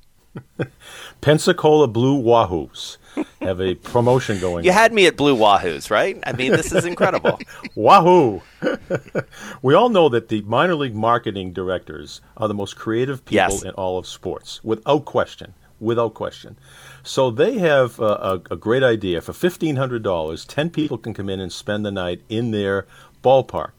Pensacola 1.21 1.89
Blue 1.89 2.23
Wahoos 2.23 2.99
have 3.41 3.61
a 3.61 3.75
promotion 3.75 4.39
going. 4.39 4.65
You 4.65 4.71
on. 4.71 4.77
had 4.77 4.93
me 4.93 5.07
at 5.07 5.17
Blue 5.17 5.37
Wahoos, 5.37 5.91
right? 5.91 6.19
I 6.25 6.33
mean, 6.33 6.53
this 6.53 6.73
is 6.73 6.85
incredible. 6.85 7.41
Wahoo! 7.75 8.43
we 9.63 9.75
all 9.75 9.89
know 9.89 10.09
that 10.09 10.29
the 10.29 10.43
minor 10.43 10.75
league 10.75 10.95
marketing 10.95 11.53
directors 11.53 12.21
are 12.37 12.49
the 12.49 12.55
most 12.55 12.77
creative 12.77 13.25
people 13.25 13.55
yes. 13.55 13.63
in 13.63 13.71
all 13.73 13.99
of 13.99 14.07
sports, 14.07 14.63
without 14.63 15.05
question. 15.05 15.55
Without 15.81 16.15
question. 16.15 16.59
So 17.03 17.31
they 17.31 17.59
have 17.59 17.99
a, 17.99 18.05
a, 18.05 18.35
a 18.53 18.57
great 18.57 18.83
idea. 18.83 19.21
For 19.21 19.33
$1,500, 19.33 20.47
10 20.47 20.71
people 20.71 20.99
can 20.99 21.15
come 21.15 21.29
in 21.29 21.41
and 21.41 21.53
spend 21.53 21.85
the 21.85 21.91
night 21.91 22.23
in 22.29 22.51
their 22.51 22.87
ballpark. 23.23 23.73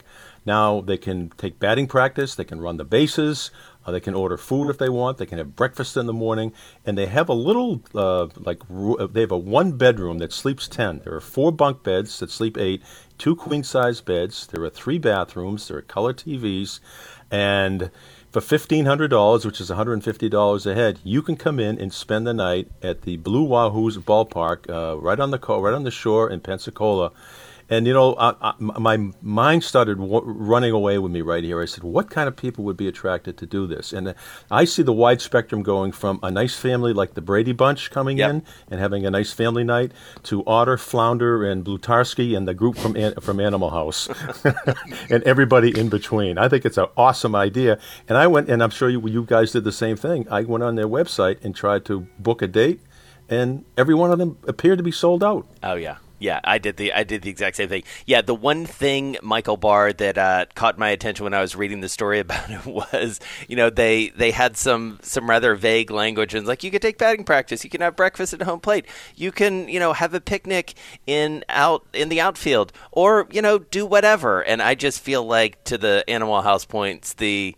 Now 0.44 0.80
they 0.80 0.96
can 0.96 1.30
take 1.36 1.58
batting 1.58 1.86
practice, 1.86 2.34
they 2.34 2.44
can 2.44 2.60
run 2.60 2.76
the 2.76 2.84
bases, 2.84 3.52
uh, 3.86 3.92
they 3.92 4.00
can 4.00 4.14
order 4.14 4.36
food 4.36 4.70
if 4.70 4.78
they 4.78 4.88
want, 4.88 5.18
they 5.18 5.26
can 5.26 5.38
have 5.38 5.56
breakfast 5.56 5.96
in 5.96 6.06
the 6.06 6.12
morning, 6.12 6.52
and 6.84 6.96
they 6.96 7.06
have 7.06 7.28
a 7.28 7.34
little, 7.34 7.82
uh, 7.94 8.26
like, 8.36 8.60
uh, 8.70 9.06
they 9.06 9.20
have 9.20 9.30
a 9.30 9.38
one 9.38 9.72
bedroom 9.72 10.18
that 10.18 10.32
sleeps 10.32 10.68
10. 10.68 11.02
There 11.04 11.14
are 11.14 11.20
four 11.20 11.52
bunk 11.52 11.82
beds 11.82 12.18
that 12.18 12.30
sleep 12.30 12.58
eight, 12.58 12.82
two 13.18 13.36
queen 13.36 13.62
size 13.62 14.00
beds, 14.00 14.46
there 14.46 14.62
are 14.64 14.70
three 14.70 14.98
bathrooms, 14.98 15.68
there 15.68 15.78
are 15.78 15.82
color 15.82 16.12
TVs, 16.12 16.80
and 17.30 17.90
for 18.32 18.40
$1,500, 18.40 19.44
which 19.44 19.60
is 19.60 19.68
$150 19.68 20.66
a 20.66 20.74
head, 20.74 20.98
you 21.04 21.20
can 21.20 21.36
come 21.36 21.60
in 21.60 21.78
and 21.78 21.92
spend 21.92 22.26
the 22.26 22.32
night 22.32 22.66
at 22.82 23.02
the 23.02 23.18
Blue 23.18 23.46
Wahoos 23.46 23.98
ballpark 23.98 24.70
uh, 24.70 24.98
right 24.98 25.20
on 25.20 25.30
the 25.30 25.38
co- 25.38 25.60
right 25.60 25.74
on 25.74 25.84
the 25.84 25.90
shore 25.90 26.30
in 26.30 26.40
Pensacola. 26.40 27.12
And 27.72 27.86
you 27.86 27.94
know, 27.94 28.14
I, 28.16 28.34
I, 28.42 28.54
my 28.58 28.98
mind 29.22 29.64
started 29.64 29.96
w- 29.96 30.20
running 30.26 30.72
away 30.72 30.98
with 30.98 31.10
me 31.10 31.22
right 31.22 31.42
here. 31.42 31.62
I 31.62 31.64
said, 31.64 31.82
"What 31.82 32.10
kind 32.10 32.28
of 32.28 32.36
people 32.36 32.64
would 32.64 32.76
be 32.76 32.86
attracted 32.86 33.38
to 33.38 33.46
do 33.46 33.66
this?" 33.66 33.94
And 33.94 34.08
uh, 34.08 34.14
I 34.50 34.66
see 34.66 34.82
the 34.82 34.92
wide 34.92 35.22
spectrum 35.22 35.62
going 35.62 35.92
from 35.92 36.20
a 36.22 36.30
nice 36.30 36.54
family 36.54 36.92
like 36.92 37.14
the 37.14 37.22
Brady 37.22 37.52
Bunch 37.52 37.90
coming 37.90 38.18
yep. 38.18 38.28
in 38.28 38.42
and 38.70 38.78
having 38.78 39.06
a 39.06 39.10
nice 39.10 39.32
family 39.32 39.64
night 39.64 39.92
to 40.24 40.44
Otter, 40.46 40.76
Flounder, 40.76 41.50
and 41.50 41.64
Blutarsky 41.64 42.36
and 42.36 42.46
the 42.46 42.52
group 42.52 42.76
from 42.76 42.94
An- 42.94 43.14
from 43.22 43.40
Animal 43.40 43.70
House, 43.70 44.06
and 45.08 45.22
everybody 45.22 45.70
in 45.70 45.88
between. 45.88 46.36
I 46.36 46.50
think 46.50 46.66
it's 46.66 46.76
an 46.76 46.88
awesome 46.94 47.34
idea. 47.34 47.78
And 48.06 48.18
I 48.18 48.26
went, 48.26 48.50
and 48.50 48.62
I'm 48.62 48.68
sure 48.68 48.90
you, 48.90 49.00
you 49.08 49.24
guys 49.24 49.52
did 49.52 49.64
the 49.64 49.72
same 49.72 49.96
thing. 49.96 50.28
I 50.30 50.42
went 50.42 50.62
on 50.62 50.74
their 50.74 50.88
website 50.88 51.42
and 51.42 51.56
tried 51.56 51.86
to 51.86 52.00
book 52.18 52.42
a 52.42 52.48
date, 52.48 52.80
and 53.30 53.64
every 53.78 53.94
one 53.94 54.12
of 54.12 54.18
them 54.18 54.36
appeared 54.46 54.76
to 54.76 54.84
be 54.84 54.92
sold 54.92 55.24
out. 55.24 55.46
Oh 55.62 55.76
yeah. 55.76 55.96
Yeah, 56.22 56.38
I 56.44 56.58
did 56.58 56.76
the 56.76 56.92
I 56.92 57.02
did 57.02 57.22
the 57.22 57.30
exact 57.30 57.56
same 57.56 57.68
thing. 57.68 57.82
Yeah, 58.06 58.20
the 58.22 58.34
one 58.34 58.64
thing 58.64 59.16
Michael 59.22 59.56
Barr 59.56 59.92
that 59.94 60.16
uh, 60.16 60.44
caught 60.54 60.78
my 60.78 60.90
attention 60.90 61.24
when 61.24 61.34
I 61.34 61.40
was 61.40 61.56
reading 61.56 61.80
the 61.80 61.88
story 61.88 62.20
about 62.20 62.48
it 62.48 62.64
was, 62.64 63.18
you 63.48 63.56
know, 63.56 63.70
they 63.70 64.10
they 64.10 64.30
had 64.30 64.56
some 64.56 65.00
some 65.02 65.28
rather 65.28 65.56
vague 65.56 65.90
language 65.90 66.32
and 66.32 66.46
like 66.46 66.62
you 66.62 66.70
could 66.70 66.80
take 66.80 66.96
batting 66.96 67.24
practice, 67.24 67.64
you 67.64 67.70
can 67.70 67.80
have 67.80 67.96
breakfast 67.96 68.32
at 68.32 68.42
home 68.42 68.60
plate, 68.60 68.86
you 69.16 69.32
can 69.32 69.68
you 69.68 69.80
know 69.80 69.92
have 69.92 70.14
a 70.14 70.20
picnic 70.20 70.74
in 71.08 71.44
out 71.48 71.84
in 71.92 72.08
the 72.08 72.20
outfield, 72.20 72.72
or 72.92 73.26
you 73.32 73.42
know 73.42 73.58
do 73.58 73.84
whatever. 73.84 74.42
And 74.42 74.62
I 74.62 74.76
just 74.76 75.00
feel 75.00 75.24
like 75.24 75.64
to 75.64 75.76
the 75.76 76.04
Animal 76.06 76.42
House 76.42 76.64
points 76.64 77.14
the 77.14 77.56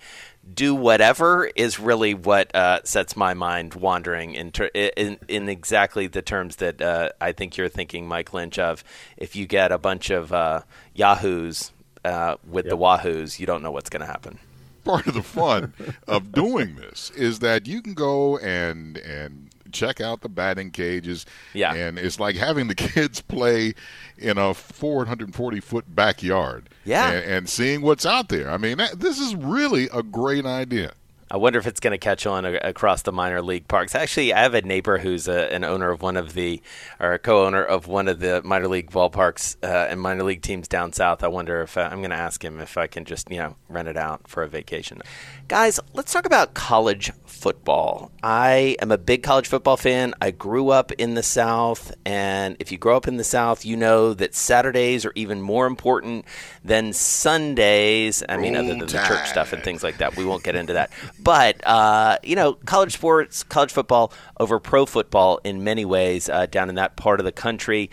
do 0.52 0.74
whatever 0.74 1.50
is 1.56 1.78
really 1.78 2.14
what 2.14 2.54
uh, 2.54 2.80
sets 2.84 3.16
my 3.16 3.34
mind 3.34 3.74
wandering 3.74 4.34
in, 4.34 4.52
ter- 4.52 4.70
in, 4.74 5.18
in 5.28 5.48
exactly 5.48 6.06
the 6.06 6.22
terms 6.22 6.56
that 6.56 6.80
uh, 6.80 7.10
I 7.20 7.32
think 7.32 7.56
you're 7.56 7.68
thinking, 7.68 8.06
Mike 8.06 8.32
Lynch. 8.32 8.58
Of 8.58 8.84
if 9.16 9.36
you 9.36 9.46
get 9.46 9.72
a 9.72 9.78
bunch 9.78 10.10
of 10.10 10.32
uh, 10.32 10.62
yahoos 10.94 11.72
uh, 12.04 12.36
with 12.46 12.66
yep. 12.66 12.70
the 12.70 12.76
wahoos, 12.76 13.38
you 13.38 13.46
don't 13.46 13.62
know 13.62 13.70
what's 13.70 13.90
going 13.90 14.00
to 14.02 14.06
happen. 14.06 14.38
Part 14.84 15.06
of 15.06 15.14
the 15.14 15.22
fun 15.22 15.72
of 16.06 16.32
doing 16.32 16.76
this 16.76 17.10
is 17.16 17.38
that 17.38 17.66
you 17.66 17.80
can 17.80 17.94
go 17.94 18.36
and 18.38 18.98
and 18.98 19.43
check 19.74 20.00
out 20.00 20.20
the 20.22 20.28
batting 20.28 20.70
cages. 20.70 21.26
Yeah. 21.52 21.74
And 21.74 21.98
it's 21.98 22.18
like 22.18 22.36
having 22.36 22.68
the 22.68 22.74
kids 22.74 23.20
play 23.20 23.74
in 24.16 24.38
a 24.38 24.54
440 24.54 25.60
foot 25.60 25.94
backyard. 25.94 26.70
Yeah. 26.84 27.10
And, 27.10 27.24
and 27.24 27.48
seeing 27.48 27.82
what's 27.82 28.06
out 28.06 28.28
there. 28.28 28.50
I 28.50 28.56
mean, 28.56 28.78
that, 28.78 29.00
this 29.00 29.18
is 29.18 29.34
really 29.34 29.88
a 29.92 30.02
great 30.02 30.46
idea. 30.46 30.92
I 31.30 31.36
wonder 31.36 31.58
if 31.58 31.66
it's 31.66 31.80
going 31.80 31.92
to 31.92 31.98
catch 31.98 32.26
on 32.26 32.44
across 32.44 33.02
the 33.02 33.12
minor 33.12 33.42
league 33.42 33.66
parks. 33.68 33.94
Actually, 33.94 34.32
I 34.32 34.42
have 34.42 34.54
a 34.54 34.62
neighbor 34.62 34.98
who's 34.98 35.26
a, 35.28 35.52
an 35.52 35.64
owner 35.64 35.90
of 35.90 36.02
one 36.02 36.16
of 36.16 36.34
the, 36.34 36.60
or 37.00 37.12
a 37.12 37.18
co-owner 37.18 37.62
of 37.62 37.86
one 37.86 38.08
of 38.08 38.20
the 38.20 38.42
minor 38.42 38.68
league 38.68 38.90
ballparks 38.90 39.56
uh, 39.62 39.88
and 39.88 40.00
minor 40.00 40.22
league 40.22 40.42
teams 40.42 40.68
down 40.68 40.92
south. 40.92 41.22
I 41.24 41.28
wonder 41.28 41.62
if 41.62 41.76
uh, 41.76 41.88
I'm 41.90 41.98
going 41.98 42.10
to 42.10 42.16
ask 42.16 42.44
him 42.44 42.60
if 42.60 42.76
I 42.76 42.86
can 42.86 43.04
just 43.04 43.30
you 43.30 43.38
know 43.38 43.56
rent 43.68 43.88
it 43.88 43.96
out 43.96 44.28
for 44.28 44.42
a 44.42 44.48
vacation. 44.48 45.00
Guys, 45.48 45.80
let's 45.92 46.12
talk 46.12 46.26
about 46.26 46.54
college 46.54 47.12
football. 47.26 48.10
I 48.22 48.76
am 48.80 48.90
a 48.90 48.98
big 48.98 49.22
college 49.22 49.48
football 49.48 49.76
fan. 49.76 50.14
I 50.20 50.30
grew 50.30 50.70
up 50.70 50.92
in 50.92 51.14
the 51.14 51.22
South, 51.22 51.94
and 52.06 52.56
if 52.58 52.72
you 52.72 52.78
grow 52.78 52.96
up 52.96 53.06
in 53.08 53.16
the 53.16 53.24
South, 53.24 53.64
you 53.64 53.76
know 53.76 54.14
that 54.14 54.34
Saturdays 54.34 55.04
are 55.04 55.12
even 55.14 55.42
more 55.42 55.66
important 55.66 56.24
than 56.64 56.92
Sundays. 56.92 58.22
I 58.28 58.36
mean, 58.36 58.54
Roll 58.54 58.64
other 58.64 58.68
than 58.68 58.78
the 58.78 58.86
church 58.86 59.28
stuff 59.28 59.52
and 59.52 59.62
things 59.62 59.82
like 59.82 59.98
that. 59.98 60.16
We 60.16 60.24
won't 60.24 60.44
get 60.44 60.54
into 60.54 60.74
that. 60.74 60.90
But, 61.24 61.66
uh, 61.66 62.18
you 62.22 62.36
know, 62.36 62.52
college 62.52 62.92
sports, 62.92 63.42
college 63.42 63.72
football 63.72 64.12
over 64.38 64.60
pro 64.60 64.86
football 64.86 65.40
in 65.42 65.64
many 65.64 65.84
ways 65.84 66.28
uh, 66.28 66.46
down 66.46 66.68
in 66.68 66.74
that 66.76 66.96
part 66.96 67.18
of 67.18 67.24
the 67.24 67.32
country 67.32 67.90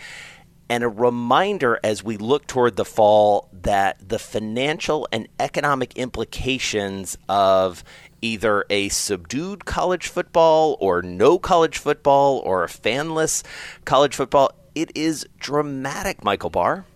and 0.72 0.82
a 0.84 0.88
reminder 0.88 1.78
as 1.84 2.02
we 2.02 2.16
look 2.16 2.46
toward 2.46 2.76
the 2.76 2.84
fall 2.84 3.50
that 3.52 4.08
the 4.08 4.18
financial 4.18 5.06
and 5.12 5.28
economic 5.38 5.94
implications 5.98 7.18
of 7.28 7.84
either 8.22 8.64
a 8.70 8.88
subdued 8.88 9.66
college 9.66 10.06
football 10.06 10.78
or 10.80 11.02
no 11.02 11.38
college 11.38 11.76
football 11.76 12.38
or 12.46 12.64
a 12.64 12.68
fanless 12.68 13.42
college 13.84 14.16
football, 14.16 14.50
it 14.74 14.90
is 14.94 15.26
dramatic, 15.38 16.24
Michael 16.24 16.48
Barr. 16.48 16.86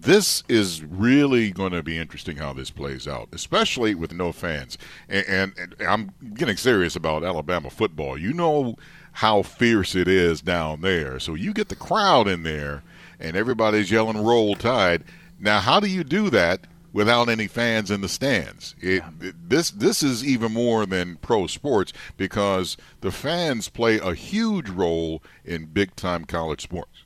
This 0.00 0.44
is 0.48 0.84
really 0.84 1.50
going 1.50 1.72
to 1.72 1.82
be 1.82 1.98
interesting 1.98 2.36
how 2.36 2.52
this 2.52 2.70
plays 2.70 3.08
out, 3.08 3.28
especially 3.32 3.96
with 3.96 4.12
no 4.12 4.30
fans. 4.30 4.78
And, 5.08 5.26
and, 5.26 5.52
and 5.58 5.74
I'm 5.82 6.12
getting 6.34 6.56
serious 6.56 6.94
about 6.94 7.24
Alabama 7.24 7.68
football. 7.68 8.16
You 8.16 8.32
know 8.32 8.76
how 9.12 9.42
fierce 9.42 9.96
it 9.96 10.06
is 10.06 10.40
down 10.40 10.82
there. 10.82 11.18
So 11.18 11.34
you 11.34 11.52
get 11.52 11.68
the 11.68 11.74
crowd 11.74 12.28
in 12.28 12.44
there 12.44 12.84
and 13.18 13.36
everybody's 13.36 13.90
yelling 13.90 14.22
roll 14.22 14.54
tide. 14.54 15.02
Now, 15.40 15.58
how 15.58 15.80
do 15.80 15.88
you 15.88 16.04
do 16.04 16.30
that 16.30 16.68
without 16.92 17.28
any 17.28 17.48
fans 17.48 17.90
in 17.90 18.00
the 18.00 18.08
stands? 18.08 18.76
It, 18.80 19.02
it, 19.20 19.48
this 19.48 19.72
this 19.72 20.04
is 20.04 20.24
even 20.24 20.52
more 20.52 20.86
than 20.86 21.16
pro 21.16 21.48
sports 21.48 21.92
because 22.16 22.76
the 23.00 23.10
fans 23.10 23.68
play 23.68 23.98
a 23.98 24.14
huge 24.14 24.68
role 24.68 25.24
in 25.44 25.66
big 25.66 25.96
time 25.96 26.24
college 26.24 26.62
sports. 26.62 27.02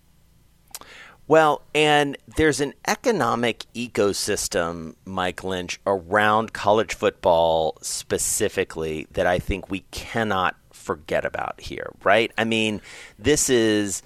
Well, 1.28 1.62
and 1.74 2.16
there's 2.36 2.60
an 2.60 2.74
economic 2.86 3.64
ecosystem, 3.74 4.96
Mike 5.04 5.44
Lynch, 5.44 5.80
around 5.86 6.52
college 6.52 6.94
football 6.94 7.78
specifically 7.80 9.06
that 9.12 9.26
I 9.26 9.38
think 9.38 9.70
we 9.70 9.80
cannot 9.92 10.56
forget 10.72 11.24
about 11.24 11.60
here, 11.60 11.92
right? 12.02 12.32
I 12.36 12.44
mean, 12.44 12.80
this 13.18 13.48
is 13.48 14.02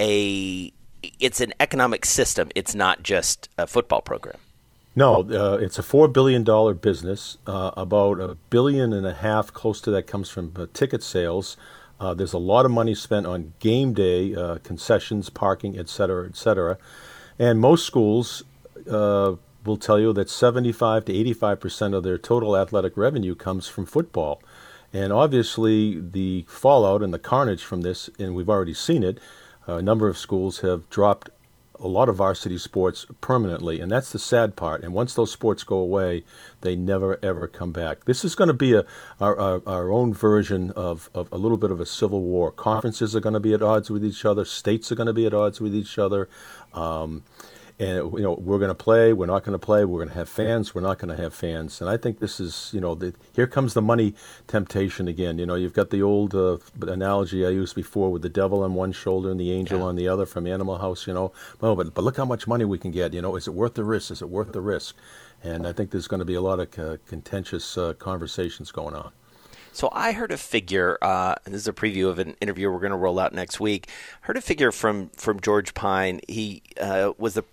a 0.00 0.72
it's 1.18 1.40
an 1.40 1.52
economic 1.60 2.04
system. 2.04 2.50
It's 2.54 2.74
not 2.74 3.02
just 3.02 3.48
a 3.56 3.66
football 3.66 4.00
program. 4.00 4.36
No, 4.96 5.22
uh, 5.30 5.58
it's 5.60 5.78
a 5.78 5.82
four 5.82 6.08
billion 6.08 6.42
dollar 6.42 6.74
business. 6.74 7.38
Uh, 7.46 7.70
about 7.76 8.20
a 8.20 8.36
billion 8.48 8.92
and 8.92 9.06
a 9.06 9.14
half, 9.14 9.52
close 9.52 9.80
to 9.82 9.90
that, 9.92 10.06
comes 10.06 10.28
from 10.28 10.52
uh, 10.56 10.66
ticket 10.72 11.02
sales. 11.02 11.56
Uh, 12.00 12.14
there's 12.14 12.32
a 12.32 12.38
lot 12.38 12.64
of 12.64 12.72
money 12.72 12.94
spent 12.94 13.26
on 13.26 13.52
game 13.58 13.92
day 13.92 14.34
uh, 14.34 14.56
concessions, 14.64 15.28
parking, 15.28 15.78
et 15.78 15.88
cetera, 15.88 16.26
et 16.26 16.34
cetera. 16.34 16.78
And 17.38 17.60
most 17.60 17.86
schools 17.86 18.42
uh, 18.90 19.34
will 19.64 19.76
tell 19.76 20.00
you 20.00 20.12
that 20.14 20.30
75 20.30 21.04
to 21.04 21.12
85 21.12 21.60
percent 21.60 21.94
of 21.94 22.02
their 22.02 22.18
total 22.18 22.56
athletic 22.56 22.96
revenue 22.96 23.34
comes 23.34 23.68
from 23.68 23.84
football. 23.84 24.42
And 24.92 25.12
obviously, 25.12 26.00
the 26.00 26.46
fallout 26.48 27.02
and 27.02 27.14
the 27.14 27.18
carnage 27.18 27.62
from 27.62 27.82
this, 27.82 28.10
and 28.18 28.34
we've 28.34 28.48
already 28.48 28.74
seen 28.74 29.04
it, 29.04 29.18
a 29.66 29.82
number 29.82 30.08
of 30.08 30.18
schools 30.18 30.60
have 30.60 30.88
dropped 30.90 31.30
a 31.80 31.88
lot 31.88 32.08
of 32.08 32.16
varsity 32.16 32.58
sports 32.58 33.06
permanently, 33.20 33.80
and 33.80 33.90
that's 33.90 34.12
the 34.12 34.18
sad 34.18 34.56
part. 34.56 34.82
And 34.82 34.92
once 34.92 35.14
those 35.14 35.32
sports 35.32 35.64
go 35.64 35.76
away, 35.76 36.24
they 36.60 36.76
never 36.76 37.18
ever 37.22 37.48
come 37.48 37.72
back. 37.72 38.04
This 38.04 38.24
is 38.24 38.34
going 38.34 38.48
to 38.48 38.54
be 38.54 38.74
a 38.74 38.84
our, 39.20 39.38
our, 39.38 39.62
our, 39.66 39.90
own 39.90 40.14
version 40.14 40.70
of, 40.72 41.10
of 41.14 41.32
a 41.32 41.38
little 41.38 41.56
bit 41.56 41.70
of 41.70 41.80
a 41.80 41.86
civil 41.86 42.22
war. 42.22 42.50
Conferences 42.50 43.16
are 43.16 43.20
going 43.20 43.34
to 43.34 43.40
be 43.40 43.54
at 43.54 43.62
odds 43.62 43.90
with 43.90 44.04
each 44.04 44.24
other. 44.24 44.44
States 44.44 44.92
are 44.92 44.94
going 44.94 45.06
to 45.06 45.12
be 45.12 45.26
at 45.26 45.34
odds 45.34 45.60
with 45.60 45.74
each 45.74 45.98
other. 45.98 46.28
Um, 46.74 47.22
and 47.80 48.12
you 48.12 48.20
know 48.20 48.34
we're 48.34 48.58
going 48.58 48.68
to 48.68 48.74
play 48.74 49.14
we're 49.14 49.24
not 49.24 49.42
going 49.42 49.58
to 49.58 49.66
play 49.66 49.86
we're 49.86 49.98
going 49.98 50.10
to 50.10 50.14
have 50.14 50.28
fans 50.28 50.74
we're 50.74 50.82
not 50.82 50.98
going 50.98 51.14
to 51.14 51.20
have 51.20 51.32
fans. 51.32 51.80
And 51.80 51.88
i 51.88 51.96
think 51.96 52.20
this 52.20 52.38
is 52.38 52.70
you 52.72 52.80
know 52.80 52.94
the, 52.94 53.14
here 53.34 53.46
comes 53.46 53.74
the 53.74 53.82
money 53.82 54.14
temptation 54.46 55.08
again. 55.08 55.38
You 55.38 55.46
know 55.46 55.54
you've 55.54 55.72
got 55.72 55.90
the 55.90 56.02
old 56.02 56.34
uh, 56.34 56.58
analogy 56.82 57.46
i 57.46 57.48
used 57.48 57.74
before 57.74 58.12
with 58.12 58.22
the 58.22 58.28
devil 58.28 58.62
on 58.62 58.74
one 58.74 58.92
shoulder 58.92 59.30
and 59.30 59.40
the 59.40 59.50
angel 59.50 59.80
yeah. 59.80 59.86
on 59.86 59.96
the 59.96 60.06
other 60.08 60.26
from 60.26 60.46
animal 60.46 60.78
house 60.78 61.06
you 61.06 61.14
know. 61.14 61.32
Well 61.60 61.74
but, 61.74 61.94
but 61.94 62.04
look 62.04 62.18
how 62.18 62.26
much 62.26 62.46
money 62.46 62.64
we 62.64 62.78
can 62.78 62.90
get 62.90 63.14
you 63.14 63.22
know. 63.22 63.34
Is 63.34 63.48
it 63.48 63.54
worth 63.54 63.74
the 63.74 63.84
risk? 63.84 64.10
Is 64.10 64.20
it 64.22 64.28
worth 64.28 64.52
the 64.52 64.60
risk? 64.60 64.94
And 65.42 65.66
i 65.66 65.72
think 65.72 65.90
there's 65.90 66.08
going 66.08 66.18
to 66.20 66.26
be 66.26 66.34
a 66.34 66.42
lot 66.42 66.60
of 66.60 66.78
uh, 66.78 66.98
contentious 67.08 67.78
uh, 67.78 67.94
conversations 67.94 68.70
going 68.70 68.94
on. 68.94 69.10
So 69.72 69.88
I 69.92 70.12
heard 70.12 70.32
a 70.32 70.36
figure, 70.36 70.98
uh, 71.00 71.36
and 71.44 71.54
this 71.54 71.62
is 71.62 71.68
a 71.68 71.72
preview 71.72 72.08
of 72.08 72.18
an 72.18 72.36
interview 72.40 72.70
we're 72.70 72.80
going 72.80 72.90
to 72.90 72.96
roll 72.96 73.20
out 73.20 73.32
next 73.32 73.60
week. 73.60 73.88
Heard 74.22 74.36
a 74.36 74.40
figure 74.40 74.72
from 74.72 75.10
from 75.10 75.38
George 75.40 75.74
Pine. 75.74 76.20
He 76.26 76.62
uh, 76.80 77.12
was 77.18 77.34
the 77.34 77.44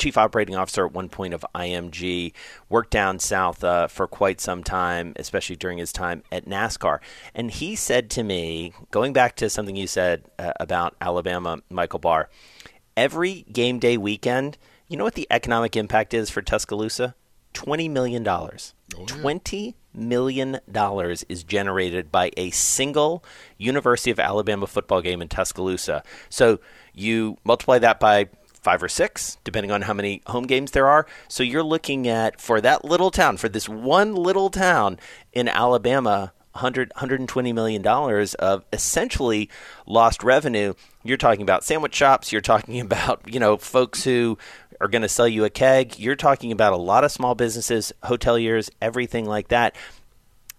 chief 0.00 0.16
operating 0.16 0.56
officer 0.56 0.86
at 0.86 0.92
one 0.92 1.08
point 1.08 1.34
of 1.34 1.44
IMG, 1.54 2.32
worked 2.68 2.90
down 2.90 3.18
south 3.18 3.62
uh, 3.62 3.86
for 3.86 4.06
quite 4.06 4.40
some 4.40 4.64
time, 4.64 5.12
especially 5.16 5.56
during 5.56 5.78
his 5.78 5.92
time 5.92 6.22
at 6.32 6.46
NASCAR. 6.46 6.98
And 7.34 7.50
he 7.50 7.76
said 7.76 8.10
to 8.10 8.22
me, 8.22 8.72
going 8.90 9.12
back 9.12 9.36
to 9.36 9.50
something 9.50 9.76
you 9.76 9.86
said 9.86 10.24
uh, 10.38 10.52
about 10.58 10.96
Alabama, 11.00 11.58
Michael 11.68 11.98
Barr, 11.98 12.30
every 12.96 13.44
game 13.52 13.78
day 13.78 13.96
weekend, 13.96 14.56
you 14.88 14.96
know 14.96 15.04
what 15.04 15.14
the 15.14 15.28
economic 15.30 15.76
impact 15.76 16.14
is 16.14 16.30
for 16.30 16.42
Tuscaloosa? 16.42 17.14
$20 17.54 17.90
million. 17.90 18.26
Oh, 18.26 18.50
yeah. 18.96 19.04
$20 19.06 19.74
million 19.92 20.58
is 21.28 21.44
generated 21.44 22.10
by 22.10 22.30
a 22.36 22.50
single 22.50 23.24
University 23.58 24.10
of 24.10 24.18
Alabama 24.18 24.66
football 24.66 25.02
game 25.02 25.20
in 25.20 25.28
Tuscaloosa. 25.28 26.02
So 26.28 26.60
you 26.94 27.36
multiply 27.44 27.78
that 27.80 28.00
by 28.00 28.28
five 28.62 28.82
or 28.82 28.88
six, 28.88 29.38
depending 29.44 29.70
on 29.70 29.82
how 29.82 29.94
many 29.94 30.22
home 30.26 30.46
games 30.46 30.72
there 30.72 30.86
are. 30.86 31.06
So 31.28 31.42
you're 31.42 31.62
looking 31.62 32.06
at, 32.06 32.40
for 32.40 32.60
that 32.60 32.84
little 32.84 33.10
town, 33.10 33.36
for 33.36 33.48
this 33.48 33.68
one 33.68 34.14
little 34.14 34.50
town 34.50 34.98
in 35.32 35.48
Alabama, 35.48 36.32
100, 36.52 36.92
120 36.94 37.52
million 37.52 37.80
dollars 37.80 38.34
of 38.34 38.64
essentially 38.72 39.48
lost 39.86 40.22
revenue. 40.22 40.74
You're 41.04 41.16
talking 41.16 41.42
about 41.42 41.64
sandwich 41.64 41.94
shops. 41.94 42.32
You're 42.32 42.40
talking 42.40 42.80
about 42.80 43.22
you 43.32 43.40
know 43.40 43.56
folks 43.56 44.04
who 44.04 44.36
are 44.80 44.88
going 44.88 45.02
to 45.02 45.08
sell 45.08 45.28
you 45.28 45.44
a 45.44 45.50
keg. 45.50 45.98
You're 45.98 46.16
talking 46.16 46.52
about 46.52 46.72
a 46.72 46.76
lot 46.76 47.04
of 47.04 47.12
small 47.12 47.34
businesses, 47.34 47.92
hoteliers, 48.02 48.70
everything 48.80 49.26
like 49.26 49.48
that. 49.48 49.76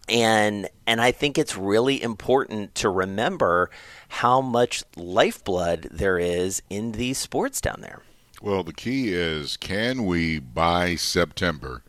And 0.09 0.67
and 0.85 0.99
I 0.99 1.11
think 1.11 1.37
it's 1.37 1.55
really 1.55 2.01
important 2.01 2.75
to 2.75 2.89
remember 2.89 3.69
how 4.09 4.41
much 4.41 4.83
lifeblood 4.95 5.87
there 5.91 6.19
is 6.19 6.61
in 6.69 6.93
these 6.93 7.17
sports 7.17 7.61
down 7.61 7.81
there. 7.81 8.01
Well, 8.41 8.63
the 8.63 8.73
key 8.73 9.13
is 9.13 9.57
can 9.57 10.05
we 10.05 10.39
by 10.39 10.95
September 10.95 11.83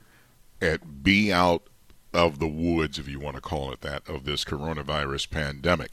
at 0.60 1.02
be 1.02 1.32
out 1.32 1.64
of 2.14 2.38
the 2.38 2.46
woods, 2.46 2.98
if 2.98 3.08
you 3.08 3.18
want 3.18 3.36
to 3.36 3.40
call 3.40 3.72
it 3.72 3.80
that, 3.80 4.06
of 4.08 4.24
this 4.24 4.44
coronavirus 4.44 5.30
pandemic? 5.30 5.92